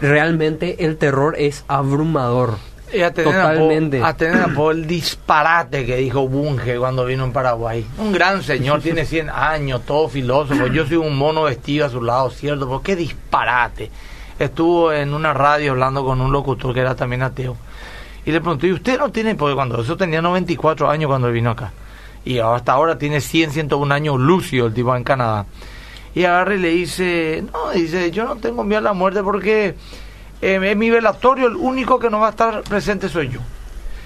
[0.01, 2.57] realmente el terror es abrumador.
[2.91, 3.97] Y a tener Totalmente.
[3.97, 7.85] A, po- a tener a po el disparate que dijo Bunge cuando vino en Paraguay.
[7.97, 10.67] Un gran señor, tiene 100 años, todo filósofo.
[10.67, 12.65] Yo soy un mono vestido a su lado, ¿cierto?
[12.67, 13.91] Pero qué disparate.
[14.39, 17.55] Estuvo en una radio hablando con un locutor que era también ateo.
[18.25, 19.35] Y le pregunté, ¿y usted no tiene?
[19.35, 21.71] Porque cuando eso tenía 94 años cuando vino acá.
[22.25, 25.45] Y hasta ahora tiene 100, 101 años lucio el tipo en Canadá.
[26.15, 29.75] Y agarra y le dice, no, dice, yo no tengo miedo a la muerte porque
[30.41, 33.39] eh, en mi velatorio el único que no va a estar presente soy yo.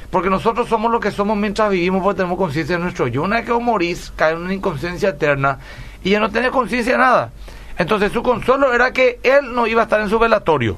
[0.10, 3.24] Porque nosotros somos lo que somos mientras vivimos porque tenemos conciencia de nuestro yo.
[3.24, 5.58] Una vez que vos morís, cae en una inconsciencia eterna
[6.04, 7.32] y ya no tenés conciencia de nada.
[7.78, 10.78] Entonces su consuelo era que él no iba a estar en su velatorio.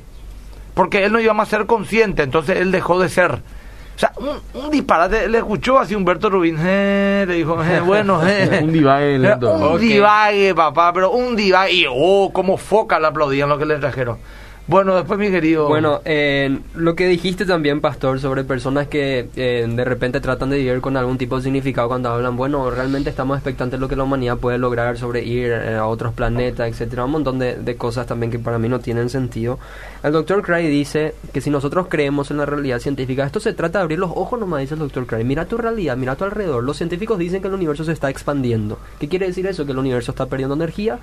[0.73, 3.31] Porque él no iba más a ser consciente, entonces él dejó de ser.
[3.33, 8.21] O sea, un, un disparate, le escuchó así Humberto Rubín, eh, le dijo, eh, bueno,
[8.27, 8.59] eh.
[8.61, 9.53] Un divague lento.
[9.53, 9.79] Un Ok.
[9.79, 11.71] divague, papá, pero un divague.
[11.73, 14.17] Y, oh, como foca le aplaudían lo que le trajeron.
[14.67, 15.67] Bueno, después mi querido...
[15.67, 20.57] Bueno, eh, lo que dijiste también, Pastor, sobre personas que eh, de repente tratan de
[20.57, 23.95] vivir con algún tipo de significado cuando hablan, bueno, realmente estamos expectantes de lo que
[23.95, 27.75] la humanidad puede lograr sobre ir eh, a otros planetas, etcétera, un montón de, de
[27.75, 29.59] cosas también que para mí no tienen sentido.
[30.01, 33.77] El doctor Cray dice que si nosotros creemos en la realidad científica, esto se trata
[33.77, 35.23] de abrir los ojos nomás, dice el doctor Cray.
[35.23, 36.63] Mira tu realidad, mira a tu alrededor.
[36.63, 38.79] Los científicos dicen que el universo se está expandiendo.
[38.99, 39.63] ¿Qué quiere decir eso?
[39.67, 40.97] Que el universo está perdiendo energía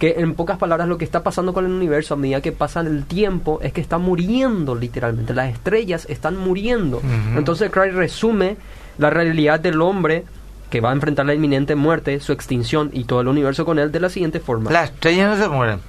[0.00, 2.80] que en pocas palabras lo que está pasando con el universo a medida que pasa
[2.80, 7.02] el tiempo es que está muriendo literalmente, las estrellas están muriendo.
[7.36, 8.56] Entonces Craig resume
[8.96, 10.24] la realidad del hombre
[10.70, 13.92] que va a enfrentar la inminente muerte, su extinción y todo el universo con él
[13.92, 14.70] de la siguiente forma.
[14.70, 15.80] Las estrellas no se mueren.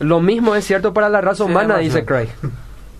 [0.00, 2.28] Lo mismo es cierto para la raza humana, dice Craig.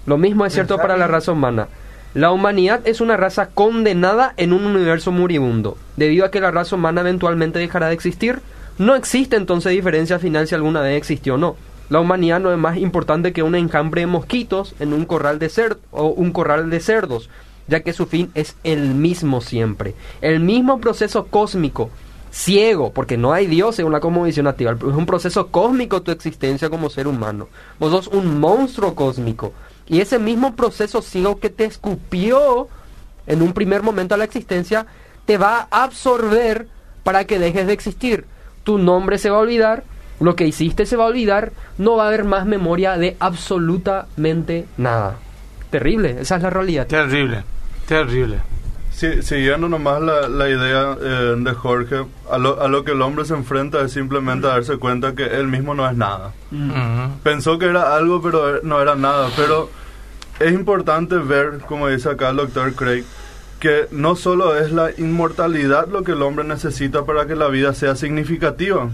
[0.07, 1.67] Lo mismo es cierto para la raza humana.
[2.15, 5.77] La humanidad es una raza condenada en un universo moribundo.
[5.97, 8.41] Debido a que la raza humana eventualmente dejará de existir,
[8.79, 11.57] no existe entonces diferencia final si alguna vez existió o no.
[11.89, 15.49] La humanidad no es más importante que un enjambre de mosquitos en un corral de
[15.49, 17.29] cer o un corral de cerdos,
[17.69, 19.95] ya que su fin es el mismo siempre.
[20.21, 21.91] El mismo proceso cósmico
[22.31, 24.73] ciego, porque no hay Dios en una cosmovisión activa.
[24.73, 27.49] Es un proceso cósmico tu existencia como ser humano.
[27.79, 29.53] Vos sos un monstruo cósmico.
[29.87, 32.69] Y ese mismo proceso ciego que te escupió
[33.27, 34.87] en un primer momento a la existencia,
[35.27, 36.67] te va a absorber
[37.05, 38.25] para que dejes de existir.
[38.65, 39.85] Tu nombre se va a olvidar,
[40.21, 44.67] lo que hiciste se va a olvidar, no va a haber más memoria de absolutamente
[44.77, 45.17] nada.
[45.71, 46.87] Terrible, esa es la realidad.
[46.87, 47.45] Terrible,
[47.87, 48.39] terrible.
[48.93, 53.01] Sí, siguiendo nomás la, la idea eh, de Jorge, a lo, a lo que el
[53.03, 56.33] hombre se enfrenta es simplemente darse cuenta que él mismo no es nada.
[56.53, 57.19] Ujú.
[57.23, 59.31] Pensó que era algo, pero no era nada.
[59.35, 59.71] Pero
[60.39, 63.05] es importante ver, como dice acá el doctor Craig,
[63.63, 67.73] que no solo es la inmortalidad lo que el hombre necesita para que la vida
[67.75, 68.91] sea significativa.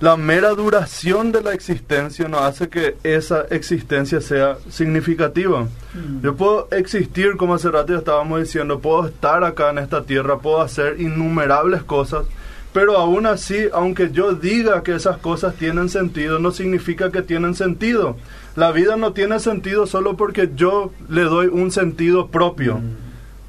[0.00, 5.68] la mera duración de la existencia no hace que esa existencia sea significativa.
[5.94, 6.20] Mm.
[6.20, 10.60] Yo puedo existir, como hace rato estábamos diciendo, puedo estar acá en esta tierra, puedo
[10.60, 12.26] hacer innumerables cosas,
[12.72, 17.54] pero aún así, aunque yo diga que esas cosas tienen sentido, no significa que tienen
[17.54, 18.16] sentido.
[18.56, 22.78] La vida no tiene sentido solo porque yo le doy un sentido propio.
[22.78, 23.05] Mm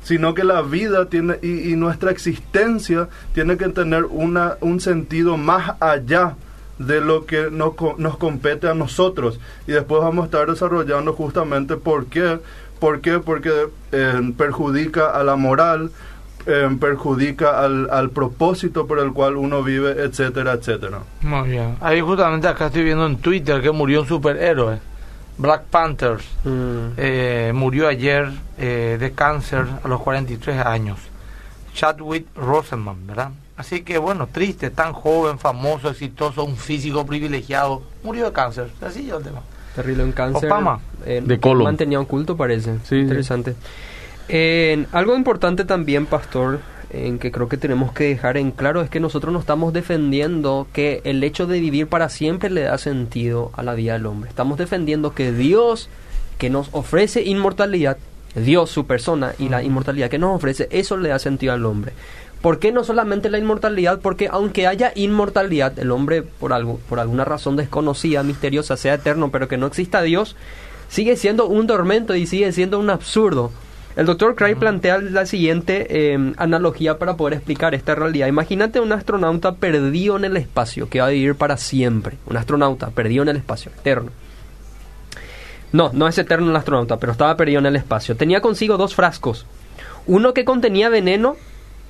[0.08, 5.76] sino que la vida tiene y, nuestra existencia tiene que tener una, un sentido más
[5.82, 6.38] allá
[6.80, 9.38] de lo que nos, nos compete a nosotros.
[9.68, 12.40] Y después vamos a estar desarrollando justamente por qué.
[12.80, 13.20] ¿Por qué?
[13.20, 13.52] Porque
[13.92, 15.92] eh, perjudica a la moral,
[16.46, 21.00] eh, perjudica al, al, propósito por el cual uno vive, etcétera, etcétera.
[21.20, 21.76] Muy bien.
[21.82, 24.80] Ahí justamente acá estoy viendo en Twitter que murió un superhéroe.
[25.38, 26.88] Black Panthers mm.
[26.98, 31.00] eh, murió ayer eh, de cáncer a los 43 años.
[31.74, 33.32] Chadwick Roseman, ¿verdad?
[33.56, 38.70] Así que bueno, triste, tan joven, famoso, exitoso, un físico privilegiado, murió de cáncer.
[38.82, 39.42] Así yo el tema.
[39.76, 40.52] Terrible, un cáncer.
[40.52, 40.80] Obama.
[41.06, 41.64] Eh, de colon.
[41.64, 42.80] Mantenía oculto, parece.
[42.84, 43.56] Sí, Interesante.
[44.92, 46.60] algo importante también, Pastor,
[46.90, 50.68] en que creo que tenemos que dejar en claro es que nosotros no estamos defendiendo
[50.74, 54.30] que el hecho de vivir para siempre le da sentido a la vida del hombre.
[54.30, 55.90] Estamos defendiendo que Dios,
[56.38, 57.98] que nos ofrece inmortalidad,
[58.36, 61.94] Dios, su persona y la inmortalidad que nos ofrece, eso le da sentido al hombre.
[62.42, 64.00] ¿Por qué no solamente la inmortalidad?
[64.00, 69.32] Porque aunque haya inmortalidad, el hombre por, algo, por alguna razón desconocida, misteriosa, sea eterno,
[69.32, 70.36] pero que no exista Dios,
[70.88, 73.52] sigue siendo un tormento y sigue siendo un absurdo.
[73.98, 78.28] El doctor Cray plantea la siguiente em, analogía para poder explicar esta realidad.
[78.28, 82.20] Imagínate un astronauta perdido en el espacio, que va a vivir para siempre.
[82.28, 84.12] Un astronauta perdido en el espacio, eterno.
[85.72, 88.16] No, no es eterno el astronauta, pero estaba perdido en el espacio.
[88.16, 89.48] Tenía consigo dos frascos.
[90.06, 91.36] Uno que contenía veneno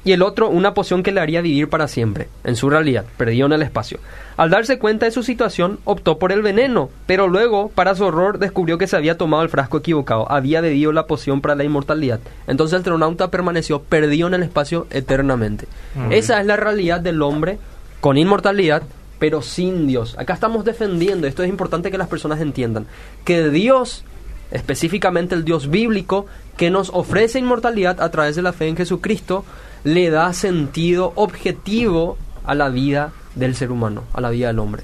[0.07, 3.45] y el otro una poción que le haría vivir para siempre, en su realidad, perdido
[3.47, 3.99] en el espacio.
[4.37, 8.39] Al darse cuenta de su situación, optó por el veneno, pero luego, para su horror,
[8.39, 12.21] descubrió que se había tomado el frasco equivocado, había bebido la poción para la inmortalidad.
[12.47, 15.67] Entonces el astronauta permaneció perdido en el espacio eternamente.
[16.09, 17.59] Esa es la realidad del hombre
[17.99, 18.83] con inmortalidad,
[19.19, 20.15] pero sin Dios.
[20.17, 22.87] Acá estamos defendiendo, esto es importante que las personas entiendan,
[23.25, 24.05] que Dios
[24.51, 29.43] específicamente el Dios bíblico, que nos ofrece inmortalidad a través de la fe en Jesucristo,
[29.83, 34.83] le da sentido objetivo a la vida del ser humano, a la vida del hombre.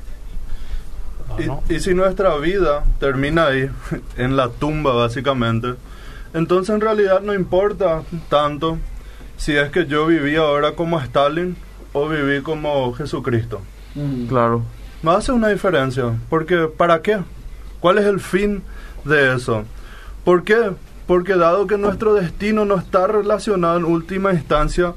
[1.70, 3.70] Y, si nuestra vida termina ahí,
[4.18, 5.76] en la tumba básicamente,
[6.34, 8.78] entonces en realidad no importa tanto
[9.38, 11.56] si es que yo viví ahora como Stalin
[11.92, 13.62] o viví como Jesucristo.
[13.96, 14.28] Mm.
[14.28, 14.64] Claro.
[15.02, 17.20] No hace una diferencia, porque ¿para qué?
[17.80, 18.64] ¿Cuál es el fin
[19.04, 19.64] de eso?
[20.24, 20.72] ¿Por qué?
[21.08, 24.94] Porque dado que nuestro destino no está relacionado en última instancia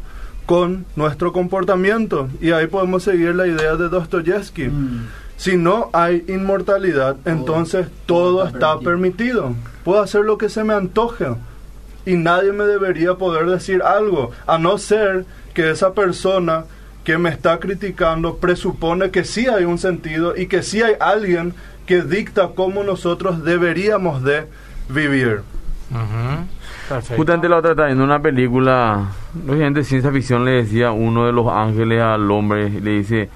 [0.47, 4.69] con nuestro comportamiento, y ahí podemos seguir la idea de Dostoyevsky.
[4.69, 5.09] Mm.
[5.37, 9.55] Si no hay inmortalidad, entonces todo está permitido.
[9.85, 11.27] Puedo hacer lo que se me antoje
[12.07, 16.65] y nadie me debería poder decir algo, a no ser que esa persona
[17.05, 21.55] que me está criticando presupone que sí hay un sentido y que sí hay alguien
[21.87, 24.47] que dicta cómo nosotros deberíamos de
[24.89, 25.43] vivir.
[27.17, 29.09] Justamente la otra está una película,
[29.45, 33.29] lógicamente ciencia ficción le decía uno de los ángeles al hombre, le dice,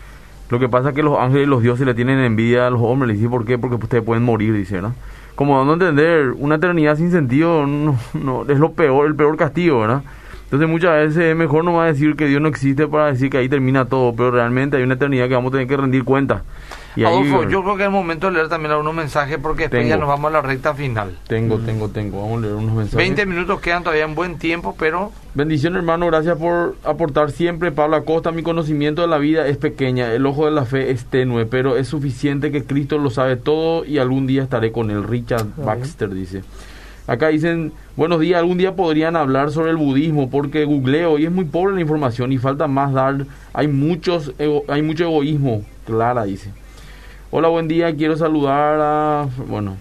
[0.51, 2.81] lo que pasa es que los ángeles y los dioses le tienen envidia a los
[2.81, 3.59] hombres, le dice, ¿por qué?
[3.59, 4.95] Porque ustedes pueden morir, dice, ¿no?
[5.35, 9.37] Como dando a entender, una eternidad sin sentido no, no, es lo peor, el peor
[9.37, 10.03] castigo, ¿verdad?
[10.45, 13.31] Entonces muchas veces es mejor no va a decir que Dios no existe para decir
[13.31, 16.03] que ahí termina todo, pero realmente hay una eternidad que vamos a tener que rendir
[16.03, 16.43] cuenta.
[16.97, 19.86] Y Adolfo, yo creo que es el momento de leer también algunos mensajes porque después
[19.88, 21.16] ya nos vamos a la recta final.
[21.28, 21.66] Tengo, mm.
[21.66, 22.22] tengo, tengo.
[22.22, 22.97] Vamos a leer unos mensajes.
[22.97, 25.12] 20 minutos quedan todavía en buen tiempo, pero...
[25.34, 27.70] Bendición hermano, gracias por aportar siempre.
[27.70, 31.05] Pablo Acosta, mi conocimiento de la vida es pequeña, el ojo de la fe es
[31.05, 35.05] tenue, pero es suficiente que Cristo lo sabe todo y algún día estaré con él.
[35.05, 36.43] Richard Baxter dice.
[37.07, 41.32] Acá dicen, buenos días, algún día podrían hablar sobre el budismo porque googleo y es
[41.32, 44.32] muy pobre la información y falta más dar, hay muchos
[44.68, 46.53] hay mucho egoísmo, Clara dice.
[47.33, 49.76] Hola, buen día, quiero saludar a, bueno,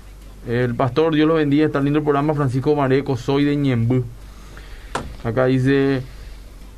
[0.48, 4.04] el pastor, Dios lo bendiga, está lindo el programa, Francisco Mareco, soy de Ñembú.
[5.24, 6.04] Acá dice,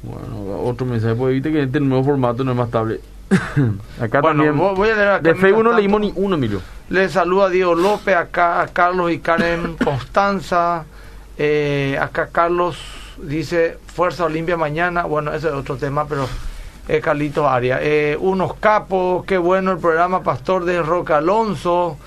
[0.01, 3.01] bueno, otro mensaje, pues viste que este nuevo formato no es más estable.
[4.01, 6.61] acá también, voy a leer de Facebook no leímos ni uno, Emilio.
[6.87, 10.85] Le saluda a Diego López, acá a Carlos y Karen Constanza.
[11.37, 12.77] Eh, acá Carlos
[13.21, 15.03] dice Fuerza Olimpia mañana.
[15.03, 16.29] Bueno, ese es otro tema, pero
[16.87, 17.79] eh, Carlito Arias.
[17.83, 21.97] Eh, unos capos, qué bueno el programa Pastor de Roca Alonso.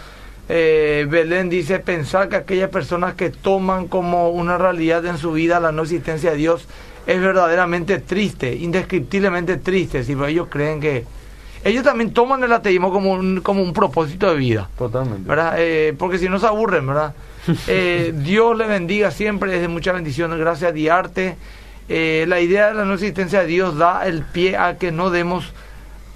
[0.48, 5.58] Eh, Belén dice pensar que aquellas personas que toman como una realidad en su vida
[5.58, 6.68] la no existencia de Dios
[7.06, 11.04] es verdaderamente triste, indescriptiblemente triste, si ellos creen que
[11.64, 14.68] ellos también toman el ateísmo como un, como un propósito de vida.
[14.76, 15.26] Totalmente.
[15.26, 15.54] ¿verdad?
[15.56, 17.14] Eh, porque si no se aburren, ¿verdad?
[17.66, 21.36] Eh, Dios le bendiga siempre, es de muchas bendiciones, gracias Diarte.
[21.88, 25.10] Eh, la idea de la no existencia de Dios da el pie a que no
[25.10, 25.52] demos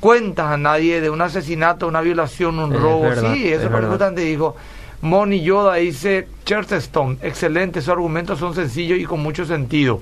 [0.01, 3.03] cuentas a nadie de un asesinato, una violación, un Es robo.
[3.03, 4.57] verdad, sí, es eso es importante dijo.
[5.01, 10.01] Moni Yoda dice, Chesterton, excelente, sus argumentos son sencillos y con mucho sentido.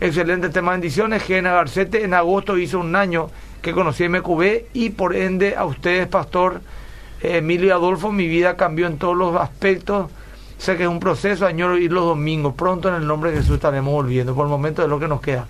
[0.00, 1.22] Excelente tema, bendiciones.
[1.22, 3.28] Gena Garcete en agosto hizo un año
[3.62, 6.60] que conocí MQB y por ende a ustedes, Pastor
[7.22, 10.10] eh, Emilio y Adolfo, mi vida cambió en todos los aspectos.
[10.58, 12.54] Sé que es un proceso, añoro ir los domingos.
[12.54, 14.34] Pronto en el nombre de Jesús estaremos volviendo.
[14.34, 15.46] Por el momento de lo que nos queda.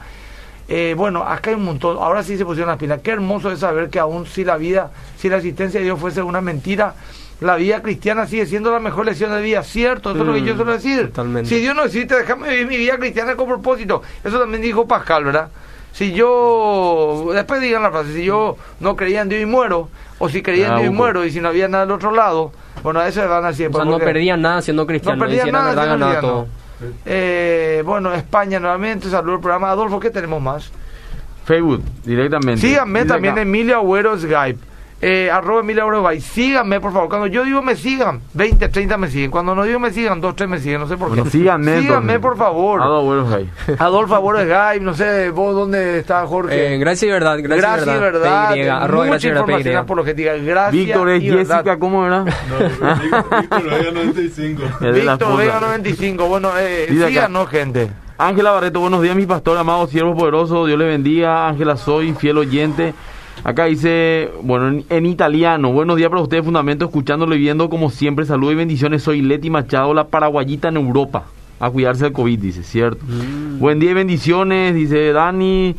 [0.69, 1.97] Eh, bueno, acá hay un montón.
[1.97, 3.01] Ahora sí se pusieron las pilas.
[3.03, 6.23] Qué hermoso es saber que aún si la vida, si la existencia de Dios fuese
[6.23, 6.95] una mentira,
[7.41, 9.63] la vida cristiana sigue siendo la mejor lección de vida.
[9.63, 11.07] Cierto, eso es lo que yo suelo decir.
[11.09, 11.49] totalmente.
[11.51, 14.03] Si Dios no existe, déjame vivir mi vida cristiana con propósito.
[14.25, 15.51] Eso también dijo Pascal, ¿verdad?
[15.93, 19.89] Si yo, después digan la frase, si yo no creía en Dios y muero,
[20.19, 22.11] o si creía en Ah, Dios y muero, y si no había nada del otro
[22.11, 22.53] lado,
[22.83, 23.69] bueno, a eso van a decir.
[23.73, 25.17] O sea, no perdían nada siendo cristiano.
[25.17, 26.47] No perdían nada verdad, siendo ganaba cristiano.
[26.47, 26.67] todo.
[27.07, 29.71] Eh, bueno, España nuevamente, saludos al programa.
[29.71, 30.71] Adolfo, ¿qué tenemos más?
[31.45, 32.61] Facebook, directamente.
[32.61, 34.59] Síganme también Emilio Agüero Skype.
[35.03, 36.21] Eh, arroba Agüero Skype.
[36.23, 37.09] Síganme, por favor.
[37.11, 39.31] Cuando yo digo me sigan, 20, 30 me siguen.
[39.31, 40.81] Cuando no digo me sigan, 2, 3 me siguen.
[40.81, 41.31] No sé por Bueno, qué.
[41.31, 41.81] síganme.
[41.83, 42.81] Síganme, por favor.
[42.83, 42.87] Ah.
[43.79, 44.83] Adolfo Agüero Skype.
[44.85, 46.75] No sé, vos dónde está Jorge.
[46.75, 47.37] Eh, gracias y verdad.
[47.43, 48.55] Gracias, Gracias, y verdad.
[48.55, 48.83] verdad.
[48.83, 49.77] Arroba Mucha gracias y verdad, información PY.
[49.77, 50.33] apologética.
[50.37, 50.73] Gracias.
[50.73, 51.55] Víctor es y verdad.
[51.57, 52.19] Jessica, ¿cómo era?
[52.21, 52.25] No,
[53.41, 54.63] Víctor Vega 95.
[54.65, 55.37] Es de la Víctor.
[55.37, 56.27] Vega 95.
[56.29, 57.91] Bueno, eh, síganos, gente.
[58.19, 61.49] Ángela Barreto, buenos días, mi pastor amado, siervo poderoso, Dios le bendiga.
[61.49, 62.95] Ángela, soy fiel oyente.
[63.45, 67.91] Acá dice, bueno, en, en italiano, buenos días para ustedes, Fundamento, escuchándolo y viendo como
[67.91, 69.03] siempre, saludos y bendiciones.
[69.03, 71.25] Soy Leti Machado, la paraguayita en Europa.
[71.59, 73.03] A cuidarse del COVID, dice, ¿cierto?
[73.59, 75.75] Buen día y bendiciones, dice Dani.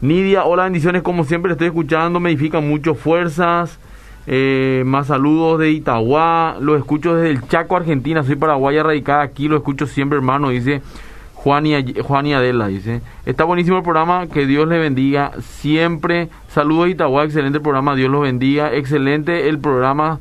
[0.00, 3.78] Nidia, hola, bendiciones, como siempre, le estoy escuchando, me edifican mucho fuerzas.
[4.26, 9.48] Eh, más saludos de Itagua, lo escucho desde el Chaco, Argentina, soy paraguaya radicada aquí,
[9.48, 10.80] lo escucho siempre, hermano, dice
[11.42, 13.00] Juan y, Juan y Adela, dice.
[13.26, 16.28] Está buenísimo el programa, que Dios le bendiga siempre.
[16.48, 18.72] Saludos Itagua, excelente el programa, Dios los bendiga.
[18.72, 20.20] Excelente el programa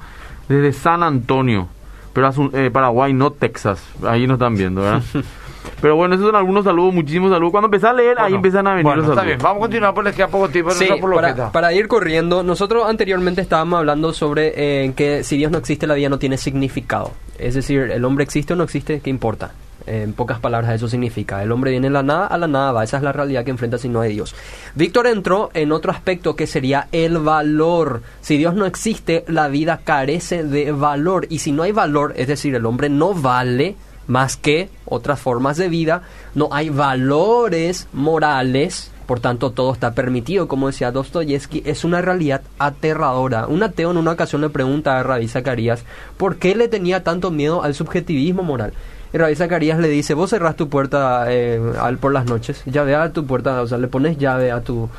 [0.50, 1.68] desde San Antonio,
[2.14, 5.02] pero Asun- eh, Paraguay, no Texas, ahí nos están viendo, ¿verdad?
[5.82, 7.52] pero bueno, esos son algunos saludos, muchísimos saludos.
[7.52, 9.38] Cuando empecé a leer, ahí empiezan a venir bueno, los está saludos.
[9.38, 9.44] bien.
[9.44, 12.90] Vamos a continuar porque les queda poco tiempo en Sí, para, para ir corriendo, nosotros
[12.90, 14.54] anteriormente estábamos hablando sobre
[14.86, 17.12] eh, que si Dios no existe, la vida no tiene significado.
[17.38, 19.52] Es decir, el hombre existe o no existe, ¿qué importa?
[19.88, 21.42] En pocas palabras eso significa.
[21.44, 22.84] El hombre viene de la nada, a la nada va.
[22.84, 24.36] Esa es la realidad que enfrenta si no hay Dios.
[24.76, 28.02] Víctor entró en otro aspecto que sería el valor.
[28.22, 31.28] Si Dios no existe, la vida carece de valor.
[31.30, 33.76] Y si no hay valor, es decir, el hombre no vale
[34.08, 36.02] más que otras formas de vida,
[36.36, 42.42] no hay valores morales, por tanto todo está permitido, como decía Dostoyevsky, es una realidad
[42.60, 43.48] aterradora.
[43.48, 45.86] Un ateo en una ocasión le pregunta a Rabí Zacarías
[46.18, 48.74] por qué le tenía tanto miedo al subjetivismo moral.
[49.14, 52.96] Y Rabí Zacarías le dice, vos cerrás tu puerta eh, al, por las noches, llave
[52.96, 54.90] a tu puerta, o sea, le pones llave a tu,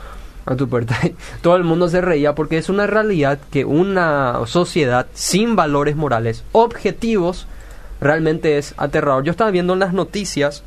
[0.44, 0.98] a tu puerta.
[1.42, 6.44] Todo el mundo se reía porque es una realidad que una sociedad sin valores morales
[6.52, 7.46] objetivos
[8.00, 9.24] realmente es aterrador.
[9.24, 10.62] Yo estaba viendo en las noticias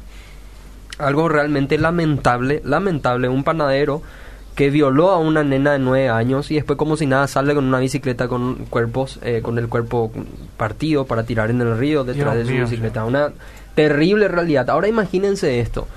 [0.97, 4.01] algo realmente lamentable, lamentable, un panadero
[4.55, 7.65] que violó a una nena de nueve años y después como si nada sale con
[7.65, 10.11] una bicicleta con cuerpos, eh, con el cuerpo
[10.57, 13.05] partido para tirar en el río detrás Dios de su mío, bicicleta.
[13.05, 13.33] Una
[13.75, 14.69] terrible realidad.
[14.69, 15.87] Ahora imagínense esto.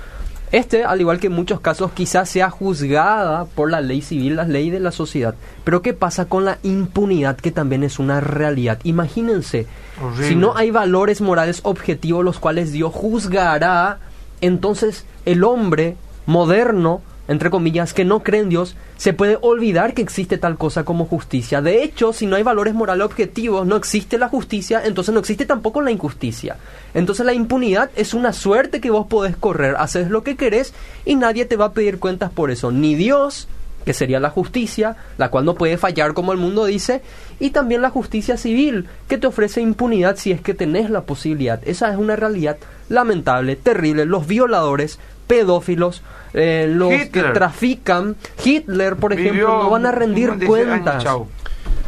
[0.51, 4.45] Este, al igual que en muchos casos, quizás sea juzgada por la ley civil, la
[4.45, 5.35] ley de la sociedad.
[5.63, 8.79] Pero ¿qué pasa con la impunidad que también es una realidad?
[8.83, 9.67] Imagínense,
[10.03, 10.27] Horrible.
[10.27, 13.99] si no hay valores morales objetivos los cuales Dios juzgará,
[14.41, 15.95] entonces el hombre
[16.25, 20.83] moderno, entre comillas, que no cree en Dios, se puede olvidar que existe tal cosa
[20.83, 21.61] como justicia.
[21.61, 25.45] De hecho, si no hay valores morales objetivos, no existe la justicia, entonces no existe
[25.45, 26.57] tampoco la injusticia.
[26.95, 30.73] Entonces la impunidad es una suerte que vos podés correr, haces lo que querés
[31.05, 33.47] y nadie te va a pedir cuentas por eso, ni Dios,
[33.85, 37.03] que sería la justicia, la cual no puede fallar como el mundo dice,
[37.39, 41.61] y también la justicia civil, que te ofrece impunidad si es que tenés la posibilidad.
[41.67, 42.57] Esa es una realidad
[42.89, 44.05] lamentable, terrible.
[44.05, 44.99] Los violadores,
[45.29, 46.01] pedófilos,
[46.33, 51.05] eh, los que trafican, Hitler, por ejemplo, no van a rendir 56 años, cuentas.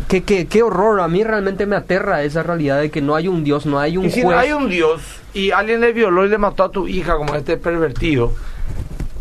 [0.08, 3.28] Qué, qué, qué horror, a mí realmente me aterra esa realidad de que no hay
[3.28, 4.38] un Dios, no hay un Y si juez.
[4.38, 5.02] hay un Dios
[5.34, 8.32] y alguien le violó y le mató a tu hija como este pervertido,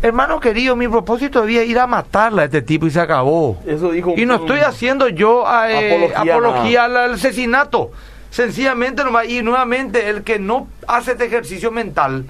[0.03, 2.99] hermano querido, mi propósito de vida es ir a matarla a este tipo y se
[2.99, 3.57] acabó.
[3.65, 7.91] Eso dijo Y no estoy haciendo yo eh, Apología, apología, al al asesinato.
[8.29, 12.25] Sencillamente nomás, y nuevamente, el que no hace este ejercicio mental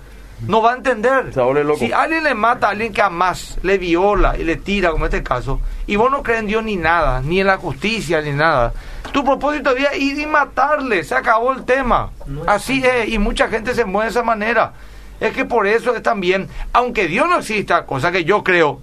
[0.47, 1.33] no va a entender.
[1.33, 1.79] Se vuelve loco.
[1.79, 5.13] Si alguien le mata a alguien que jamás le viola y le tira, como en
[5.13, 8.31] este caso, y vos no crees en Dios ni nada, ni en la justicia, ni
[8.31, 8.73] nada,
[9.11, 12.11] tu propósito es ir y matarle, se acabó el tema.
[12.47, 14.73] Así es, y mucha gente se mueve de esa manera.
[15.19, 18.81] Es que por eso es también, aunque Dios no exista, cosa que yo creo,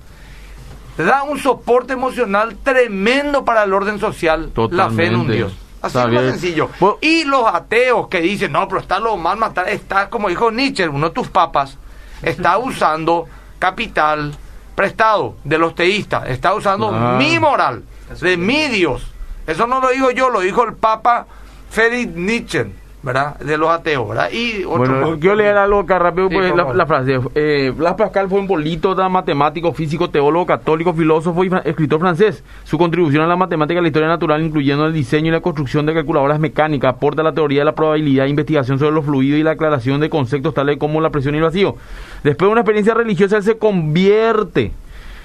[0.97, 5.57] da un soporte emocional tremendo para el orden social, la fe en un Dios.
[5.81, 6.71] Así es sencillo.
[7.01, 10.89] Y los ateos que dicen, no, pero está lo mal matar, está, como dijo Nietzsche,
[10.89, 11.79] uno de tus papas,
[12.23, 13.27] está usando
[13.59, 14.35] capital
[14.75, 17.85] prestado de los teístas, está usando mi moral,
[18.21, 19.07] de mi Dios.
[19.47, 21.27] Eso no lo digo yo, lo dijo el Papa
[21.71, 22.67] Friedrich Nietzsche.
[23.09, 23.39] ¿Verdad?
[23.39, 24.29] De los ateos, ¿verdad?
[24.31, 27.19] Y bueno, quiero leer algo acá rápido, pues, la, frase.
[27.35, 32.45] Eh, Blas Pascal fue un polítoda, matemático, físico, teólogo, católico, filósofo y escritor francés.
[32.65, 35.87] Su contribución a la matemática y la historia natural, incluyendo el diseño y la construcción
[35.87, 39.53] de calculadoras mecánicas, aporta la teoría de la probabilidad, investigación sobre los fluidos y la
[39.53, 41.77] aclaración de conceptos tales como la presión y el vacío.
[42.23, 44.73] Después de una experiencia religiosa, él se convierte.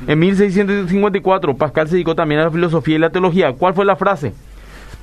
[0.07, 3.51] En 1654, Pascal se dedicó también a la filosofía y la teología.
[3.53, 4.33] ¿Cuál fue la frase?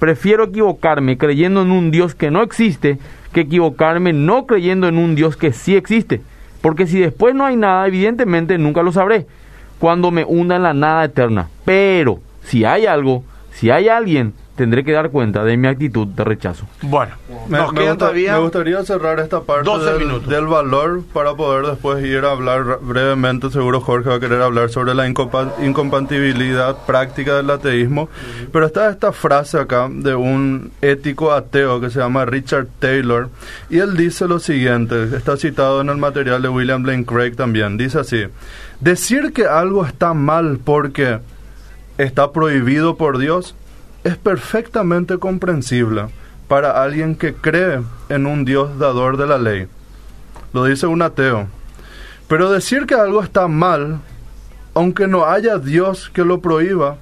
[0.01, 2.99] Prefiero equivocarme creyendo en un Dios que no existe
[3.33, 6.21] que equivocarme no creyendo en un Dios que sí existe.
[6.61, 9.27] Porque si después no hay nada, evidentemente nunca lo sabré
[9.79, 11.49] cuando me hunda en la nada eterna.
[11.65, 16.25] Pero si hay algo, si hay alguien, tendré que dar cuenta de mi actitud de
[16.25, 16.67] rechazo.
[16.83, 17.15] Bueno,
[17.49, 17.61] me,
[18.39, 19.71] gustaría cerrar esta parte
[20.29, 23.51] del, valor para poder después ir a hablar brevemente.
[23.51, 28.09] Seguro Jorge va a querer hablar sobre la incompatibilidad práctica del ateísmo.
[28.53, 33.31] Pero está esta frase acá de un ético ateo que se llama Richard Taylor.
[33.71, 37.77] Y él dice lo siguiente: está citado en el material de William Blaine Craig también.
[37.77, 38.25] Dice así:
[38.81, 41.19] Decir que algo está mal porque
[41.99, 43.55] está prohibido por Dios
[44.05, 46.07] es perfectamente comprensible
[46.49, 49.69] para alguien que cree en un Dios dador de la ley.
[50.53, 51.47] Lo dice un ateo.
[52.29, 54.01] Pero decir que algo está mal,
[54.75, 56.97] aunque no haya Dios que lo prohíba,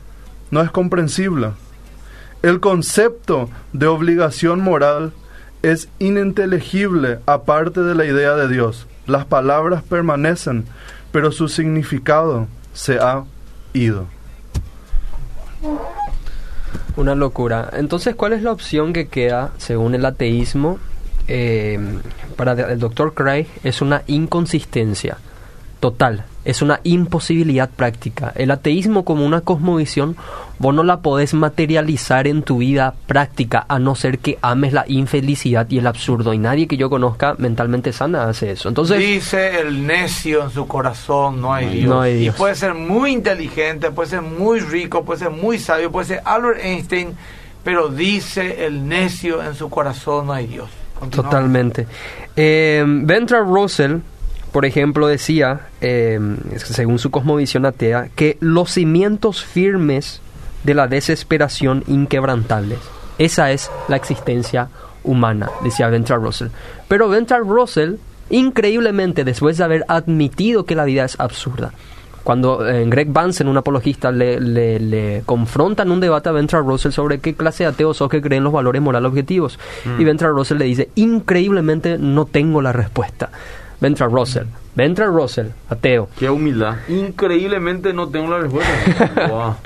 [0.51, 1.51] no es comprensible.
[2.43, 5.13] El concepto de obligación moral
[5.63, 8.87] es ininteligible aparte de la idea de Dios.
[9.07, 10.65] Las palabras permanecen,
[11.11, 13.25] pero su significado se ha
[13.73, 14.07] ido.
[16.99, 17.71] Una locura.
[17.73, 20.79] Entonces, ¿cuál es la opción que queda según el ateísmo?
[21.29, 21.79] Eh,
[22.37, 25.19] para el doctor Craig es una inconsistencia
[25.81, 28.33] total, es una imposibilidad práctica.
[28.35, 30.17] El ateísmo como una cosmovisión,
[30.59, 34.85] vos no la podés materializar en tu vida práctica a no ser que ames la
[34.89, 36.33] infelicidad y el absurdo.
[36.33, 38.69] Y nadie que yo conozca mentalmente sana hace eso.
[38.69, 41.89] Entonces dice el necio en su corazón, no hay, Dios.
[41.89, 42.35] No hay Dios.
[42.35, 46.23] Y puede ser muy inteligente, puede ser muy rico, puede ser muy sabio, puede ser
[46.25, 47.15] Albert Einstein,
[47.63, 50.71] pero dice el necio en su corazón, no hay Dios.
[51.11, 51.87] Totalmente.
[52.35, 53.99] Eh, Ventra Russell
[54.53, 60.21] por ejemplo, decía, em, según su cosmovisión atea, que los cimientos firmes
[60.65, 62.79] de la desesperación inquebrantables.
[63.19, 64.69] Esa es la existencia
[65.05, 66.49] humana, decía Ventral Russell.
[66.89, 67.95] Pero Ventral Russell,
[68.31, 71.73] increíblemente, después de haber admitido que la vida es absurda,
[72.29, 76.93] cuando eh, Greg Vance, un apologista, le, le, confronta en un debate a Ventral Russell
[76.93, 79.59] sobre qué clase de ateos sos que creen los valores morales objetivos.
[79.99, 80.05] Y mm.
[80.05, 83.31] Ventral Russell le dice, increíblemente no tengo la respuesta.
[83.81, 84.47] Ventral Russell.
[84.79, 86.09] Ventral Russell, ateo.
[86.17, 86.77] Qué humildad.
[86.89, 89.57] Increíblemente no tengo la respuesta.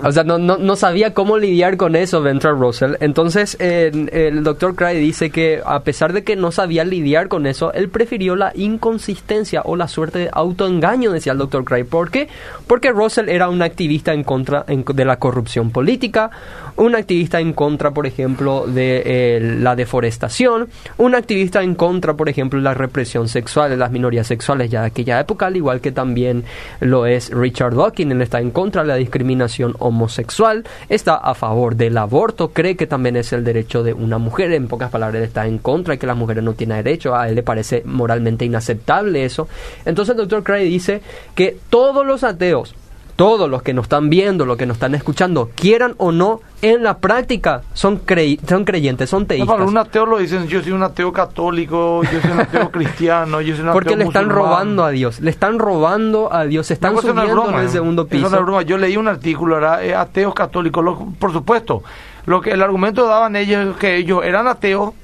[0.04, 2.92] o sea, no, no, sabía cómo lidiar con eso, Ventral Russell.
[3.00, 7.72] Entonces, el doctor Cray dice que a pesar de que no sabía lidiar con eso,
[7.72, 11.82] él prefirió la inconsistencia o la suerte de autoengaño, decía el doctor Cray.
[11.82, 12.28] ¿Por qué?
[12.68, 16.30] Porque Russell era un activista en contra de la corrupción política,
[16.76, 22.28] un activista en contra, por ejemplo, de eh, la deforestación, un activista en contra, por
[22.28, 25.80] ejemplo, de la represión sexual de las minorías sexuales ya de aquella época, al igual
[25.80, 26.44] que también
[26.80, 31.76] lo es Richard Dawkins, él está en contra de la discriminación homosexual, está a favor
[31.76, 35.46] del aborto, cree que también es el derecho de una mujer, en pocas palabras, está
[35.46, 39.24] en contra de que las mujeres no tienen derecho, a él le parece moralmente inaceptable
[39.24, 39.48] eso.
[39.84, 41.02] Entonces el doctor Cray dice
[41.34, 42.74] que todos los ateos,
[43.22, 46.82] todos los que nos están viendo, los que nos están escuchando, quieran o no, en
[46.82, 48.02] la práctica son,
[48.48, 49.58] son creyentes, son teístas.
[49.60, 53.40] No, un ateo lo dicen, yo soy un ateo católico, yo soy un ateo cristiano,
[53.40, 56.66] yo soy un ateo Porque le están robando a Dios, le están robando a Dios,
[56.66, 58.26] se están subiendo en el segundo piso.
[58.26, 58.62] Es una broma.
[58.62, 60.84] Yo leí un artículo, era eh, ateos católicos,
[61.20, 61.84] por supuesto.
[62.26, 64.94] Lo que el argumento daban ellos que ellos eran ateos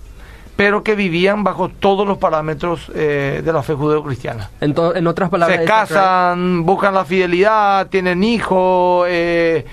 [0.58, 4.50] pero que vivían bajo todos los parámetros eh, de la fe judeo-cristiana.
[4.60, 5.60] En, en, otras palabras...
[5.60, 9.64] Se casan, buscan la fidelidad, tienen hijos, eh,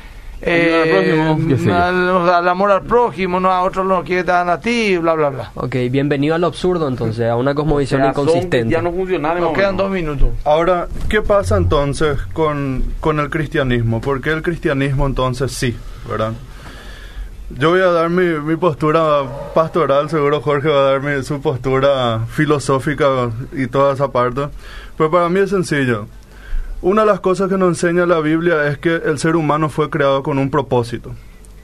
[0.44, 1.36] eh,
[1.72, 5.52] al, amor al prójimo, no a otros no quiere dar a ti, bla, bla, bla.
[5.56, 8.70] Ok, bienvenido al absurdo entonces, a una cosmovisión inconsistente.
[8.70, 9.34] Ya no funciona.
[9.34, 10.30] Nos quedan dos minutos.
[10.44, 14.02] Ahora, ¿qué pasa entonces con, con el cristianismo?
[14.02, 15.76] ¿Por qué el cristianismo entonces sí,
[16.08, 16.34] verdad?
[17.50, 19.24] Yo voy a dar mi, mi, postura
[19.54, 24.48] pastoral, seguro Jorge va a dar su postura filosófica y toda esa parte.
[24.98, 26.08] Pero para mí es sencillo.
[26.82, 29.92] Una de las cosas que nos enseña la Biblia es que el ser humano fue
[29.92, 31.12] creado con un propósito.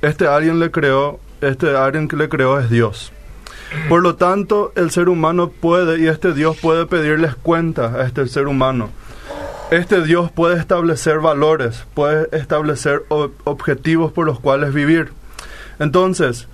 [0.02, 3.12] Este alguien le creó, este alguien que le creó es Dios.
[3.90, 8.28] Por lo tanto, el ser humano puede, y este Dios puede pedirles cuenta a este
[8.28, 8.90] ser humano.
[9.72, 15.14] Este Dios puede establecer valores, puede establecer objetivos por los cuales vivir.
[15.82, 16.48] Entonces,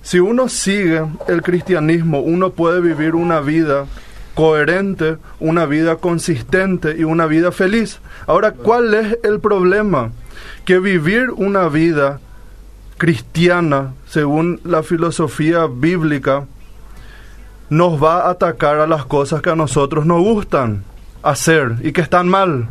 [0.00, 3.84] si uno sigue el cristianismo, uno puede vivir una vida
[4.34, 8.00] coherente, una vida consistente y una vida feliz.
[8.26, 10.12] Ahora, ¿cuál es el problema?
[10.64, 12.20] Que vivir una vida
[12.96, 16.46] cristiana, según la filosofía bíblica,
[17.68, 20.84] nos va a atacar a las cosas que a nosotros nos gustan
[21.22, 22.70] hacer y que están mal.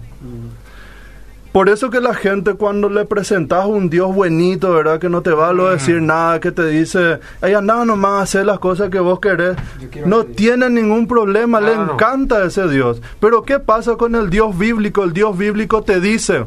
[1.52, 5.00] Por eso que la gente cuando le presentas un Dios buenito, ¿verdad?
[5.00, 8.22] Que no te va a lo decir nada, que te dice, ella nada nomás a
[8.22, 9.58] hacer las cosas que vos querés.
[10.06, 13.02] No tiene ningún problema, le encanta ese Dios.
[13.20, 15.04] Pero ¿qué pasa con el Dios bíblico?
[15.04, 16.45] El Dios bíblico te dice,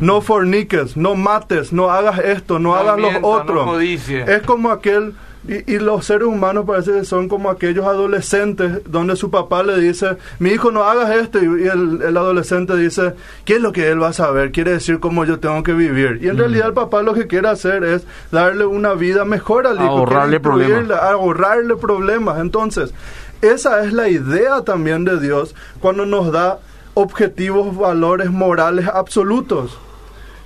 [0.00, 3.78] no forniques, no mates, no hagas esto, no, hagas lo otro.
[3.80, 5.14] es como aquel
[5.48, 10.18] y, los seres humanos parece que son como aquellos adolescentes donde su papá le dice,
[10.38, 13.14] mi hijo no hagas esto, y, el, adolescente dice,
[13.46, 14.52] ¿qué es lo que él va a saber?
[14.52, 16.18] Quiere decir cómo yo tengo que vivir.
[16.22, 19.76] Y en realidad el papá lo que quiere hacer es darle una vida mejor al
[19.76, 19.86] hijo.
[19.86, 20.98] Ahorrarle problemas.
[21.00, 22.38] Ahorrarle problemas.
[22.38, 22.92] Entonces,
[23.40, 26.58] esa es la idea también de Dios cuando nos da
[26.92, 29.78] objetivos, valores morales absolutos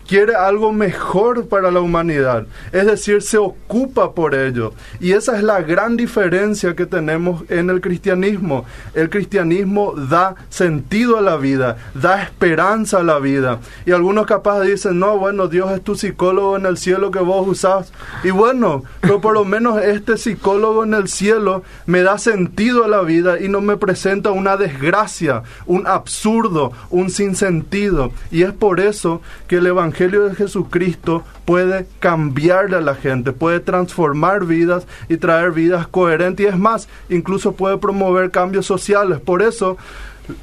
[0.07, 4.73] quiere algo mejor para la humanidad, es decir, se ocupa por ello.
[5.01, 8.65] Y esa es la gran diferencia que tenemos en el cristianismo.
[8.95, 13.61] El cristianismo da sentido a la vida, da esperanza a la vida.
[13.87, 17.47] Y algunos capaz dicen, no, bueno, Dios es tu psicólogo en el cielo que vos
[17.47, 17.93] usás.
[18.23, 22.89] Y bueno, pero por lo menos este psicólogo en el cielo me da sentido a
[22.89, 28.13] la vida y no me presenta una desgracia, un absurdo, un sinsentido.
[28.31, 33.31] Y es por eso que el Evangelio Evangelio de Jesucristo puede cambiarle a la gente,
[33.33, 39.21] puede transformar vidas y traer vidas coherentes y es más, incluso puede promover cambios sociales.
[39.21, 39.77] Por eso,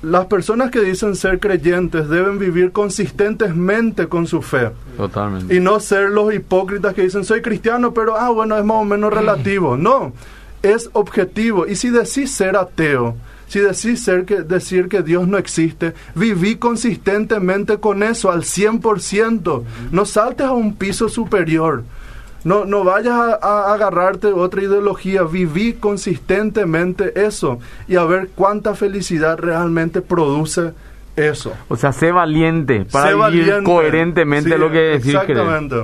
[0.01, 4.71] las personas que dicen ser creyentes deben vivir consistentemente con su fe.
[4.95, 5.53] Totalmente.
[5.53, 8.85] Y no ser los hipócritas que dicen soy cristiano, pero ah, bueno, es más o
[8.85, 9.75] menos relativo.
[9.75, 10.13] No,
[10.61, 11.67] es objetivo.
[11.67, 13.17] Y si decís ser ateo,
[13.51, 19.63] si decís ser que, decir que Dios no existe, viví consistentemente con eso al 100%.
[19.91, 21.83] No saltes a un piso superior.
[22.45, 29.37] No, no vayas a, agarrarte otra ideología, viví consistentemente eso y a ver cuánta felicidad
[29.37, 30.71] realmente produce
[31.17, 31.51] eso.
[31.67, 35.13] O sea, sé valiente para vivir coherentemente lo que decís.
[35.13, 35.75] Exactamente.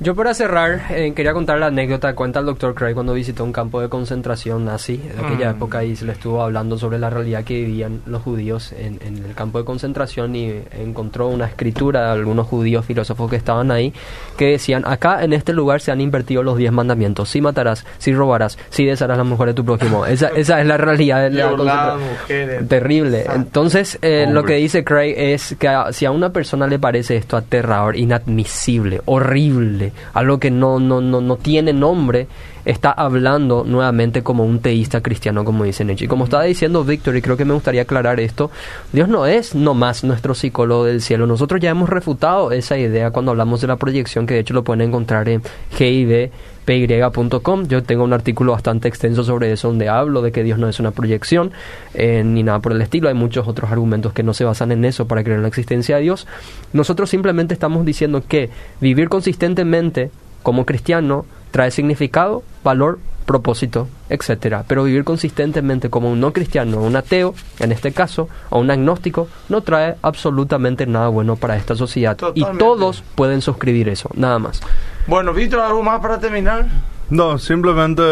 [0.00, 3.52] Yo para cerrar, eh, quería contar la anécdota, cuenta el doctor Craig cuando visitó un
[3.52, 5.56] campo de concentración nazi de aquella mm.
[5.56, 9.34] época y se le estuvo hablando sobre la realidad que vivían los judíos en, el
[9.34, 13.92] campo de concentración y encontró una escritura de algunos judíos filósofos que estaban ahí
[14.36, 18.14] que decían, acá en este lugar se han invertido los diez mandamientos, si matarás, si
[18.14, 20.06] robarás, si desharás a la mujer de tu prójimo.
[20.06, 22.68] Esa, esa es la realidad de la concentración.
[22.68, 23.24] Terrible.
[23.34, 27.36] Entonces, eh, lo que dice Craig es que si a una persona le parece esto
[27.36, 32.28] aterrador, inadmisible, horrible, algo que no, no, no, no tiene nombre,
[32.68, 36.04] está hablando nuevamente como un teísta cristiano, como dice Nietzsche.
[36.04, 38.50] Y como estaba diciendo Víctor, y creo que me gustaría aclarar esto,
[38.92, 41.26] Dios no es nomás nuestro psicólogo del cielo.
[41.26, 44.64] Nosotros ya hemos refutado esa idea cuando hablamos de la proyección, que de hecho lo
[44.64, 45.40] pueden encontrar en
[45.70, 47.68] gidpy.com.
[47.68, 50.78] Yo tengo un artículo bastante extenso sobre eso donde hablo de que Dios no es
[50.78, 51.52] una proyección
[51.94, 53.08] eh, ni nada por el estilo.
[53.08, 55.96] Hay muchos otros argumentos que no se basan en eso para creer en la existencia
[55.96, 56.26] de Dios.
[56.74, 60.10] Nosotros simplemente estamos diciendo que vivir consistentemente
[60.42, 64.64] como cristiano trae significado, valor, propósito, etcétera.
[64.66, 69.28] Pero vivir consistentemente como un no cristiano, un ateo, en este caso, o un agnóstico,
[69.50, 72.16] no trae absolutamente nada bueno para esta sociedad.
[72.34, 74.62] Y todos pueden suscribir eso, nada más.
[75.06, 76.66] Bueno, Víctor, ¿algo más para terminar?
[77.10, 78.02] No, simplemente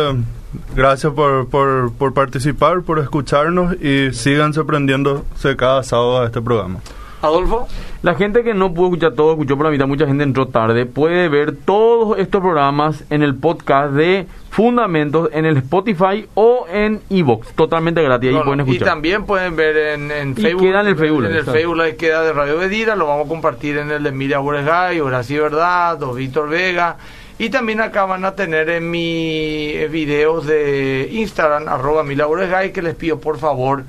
[0.75, 6.81] gracias por, por, por participar, por escucharnos y sigan sorprendiéndose cada sábado a este programa.
[7.23, 7.67] Adolfo.
[8.03, 10.87] La gente que no pudo escuchar todo, escuchó por la mitad, mucha gente entró tarde,
[10.87, 17.03] puede ver todos estos programas en el podcast de Fundamentos en el Spotify o en
[17.11, 18.35] Evox, totalmente gratis.
[18.35, 18.83] Ahí pueden escuchar.
[18.83, 20.63] Y también pueden ver en, en Facebook.
[20.63, 21.25] queda en el Facebook.
[21.27, 22.97] En el Facebook la queda de Radio Bedira.
[22.97, 26.97] Lo vamos a compartir en el de Emilia Buresgay, Horacio Verdad, o Víctor Vega.
[27.39, 32.27] Y también acá van a tener en mi eh, videos de Instagram, arroba Emilia
[32.73, 33.85] que les pido por favor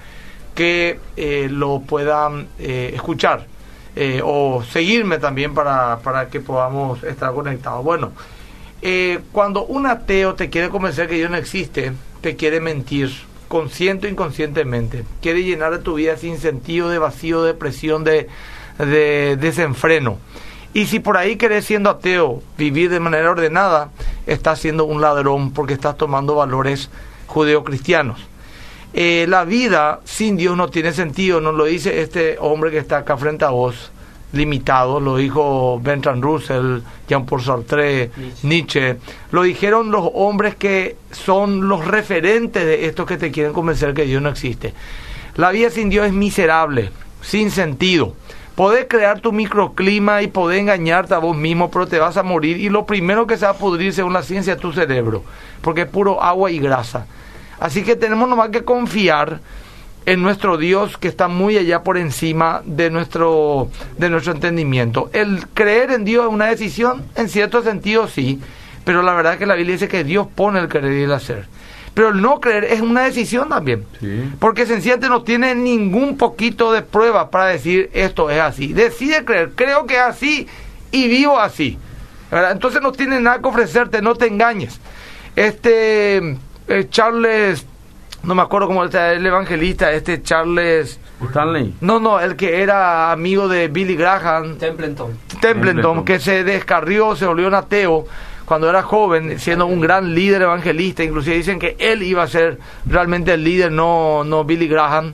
[0.58, 3.46] que eh, lo puedan eh, escuchar.
[4.24, 7.84] o seguirme también para, para que podamos estar conectados.
[7.84, 8.12] Bueno,
[8.82, 13.12] eh, cuando un ateo te quiere convencer que Dios no existe, te quiere mentir,
[13.48, 18.28] consciente o inconscientemente, quiere llenar de tu vida sin sentido, de vacío, de depresión, de,
[19.40, 20.18] desenfreno.
[20.74, 23.90] Y si por ahí querés, siendo ateo, vivir de manera ordenada,
[24.28, 26.92] estás siendo un ladrón porque estás tomando valores
[27.26, 28.20] judeocristianos.
[29.00, 32.98] Eh, la vida sin Dios no tiene sentido, nos lo dice este hombre que está
[32.98, 33.92] acá frente a vos,
[34.34, 38.10] limitado, lo dijo Bertrand Russell, Jean-Paul Sartre,
[38.42, 38.98] Nietzsche,
[39.30, 44.06] lo dijeron los hombres que son los referentes de estos que te quieren convencer que
[44.06, 44.74] Dios no existe.
[45.36, 46.90] La vida sin Dios es miserable,
[47.22, 48.16] sin sentido.
[48.56, 52.58] Podés crear tu microclima y podés engañarte a vos mismo, pero te vas a morir
[52.58, 55.24] y lo primero que se va a pudrir según la ciencia es tu cerebro,
[55.62, 57.06] porque es puro agua y grasa.
[57.60, 59.40] Así que tenemos nomás que confiar
[60.08, 65.10] en nuestro Dios que está muy allá por encima de nuestro, de nuestro entendimiento.
[65.12, 68.40] El creer en Dios es una decisión, en cierto sentido sí,
[68.86, 71.12] pero la verdad es que la Biblia dice que Dios pone el querer y el
[71.12, 71.46] hacer.
[71.94, 73.84] Pero el no creer es una decisión también,
[74.40, 78.72] porque sencillamente no tiene ningún poquito de prueba para decir esto es así.
[78.72, 80.48] Decide creer, creo que es así
[80.92, 81.78] y vivo así.
[82.32, 84.80] Entonces no tiene nada que ofrecerte, no te engañes.
[85.36, 86.38] Este
[86.68, 87.66] eh, Charles
[88.24, 91.00] no me acuerdo cómo está el evangelista, este Charles...
[91.30, 91.76] Stanley.
[91.82, 94.58] No, no, el que era amigo de Billy Graham.
[94.58, 95.18] Templeton.
[95.40, 98.06] Templeton, que se descarrió, se volvió un ateo
[98.46, 101.04] cuando era joven, siendo un gran líder evangelista.
[101.04, 105.14] Inclusive dicen que él iba a ser realmente el líder, no, no Billy Graham.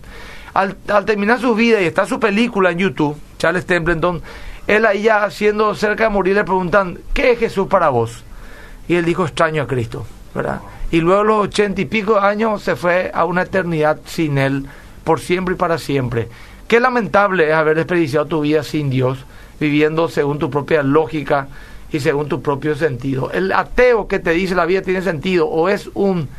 [0.53, 4.21] Al, al terminar su vida, y está su película en YouTube, Charles Templeton,
[4.65, 8.23] él ahí ya siendo cerca de morir le preguntan, ¿qué es Jesús para vos?
[8.87, 10.05] Y él dijo, extraño a Cristo,
[10.91, 14.65] y luego los ochenta y pico años se fue a una eternidad sin Él,
[15.03, 16.29] por siempre y para siempre.
[16.67, 19.25] Qué lamentable es haber desperdiciado tu vida sin Dios,
[19.59, 21.47] viviendo según tu propia lógica
[21.91, 23.31] y según tu propio sentido.
[23.31, 26.29] El ateo que te dice la vida tiene sentido, o es un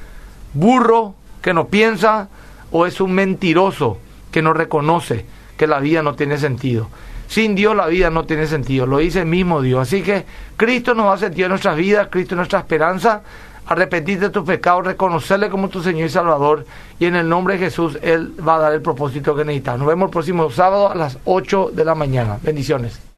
[0.53, 2.28] burro que no piensa,
[2.70, 3.99] o es un mentiroso
[4.32, 5.26] que no reconoce
[5.57, 6.88] que la vida no tiene sentido.
[7.28, 9.80] Sin Dios la vida no tiene sentido, lo dice el mismo Dios.
[9.80, 10.24] Así que
[10.57, 13.22] Cristo nos va a sentido en nuestras vidas, Cristo es nuestra esperanza
[13.66, 16.66] arrepentirte de tus pecados, reconocerle como tu Señor y Salvador,
[16.98, 19.78] y en el nombre de Jesús Él va a dar el propósito que necesitas.
[19.78, 22.38] Nos vemos el próximo sábado a las 8 de la mañana.
[22.42, 23.03] Bendiciones.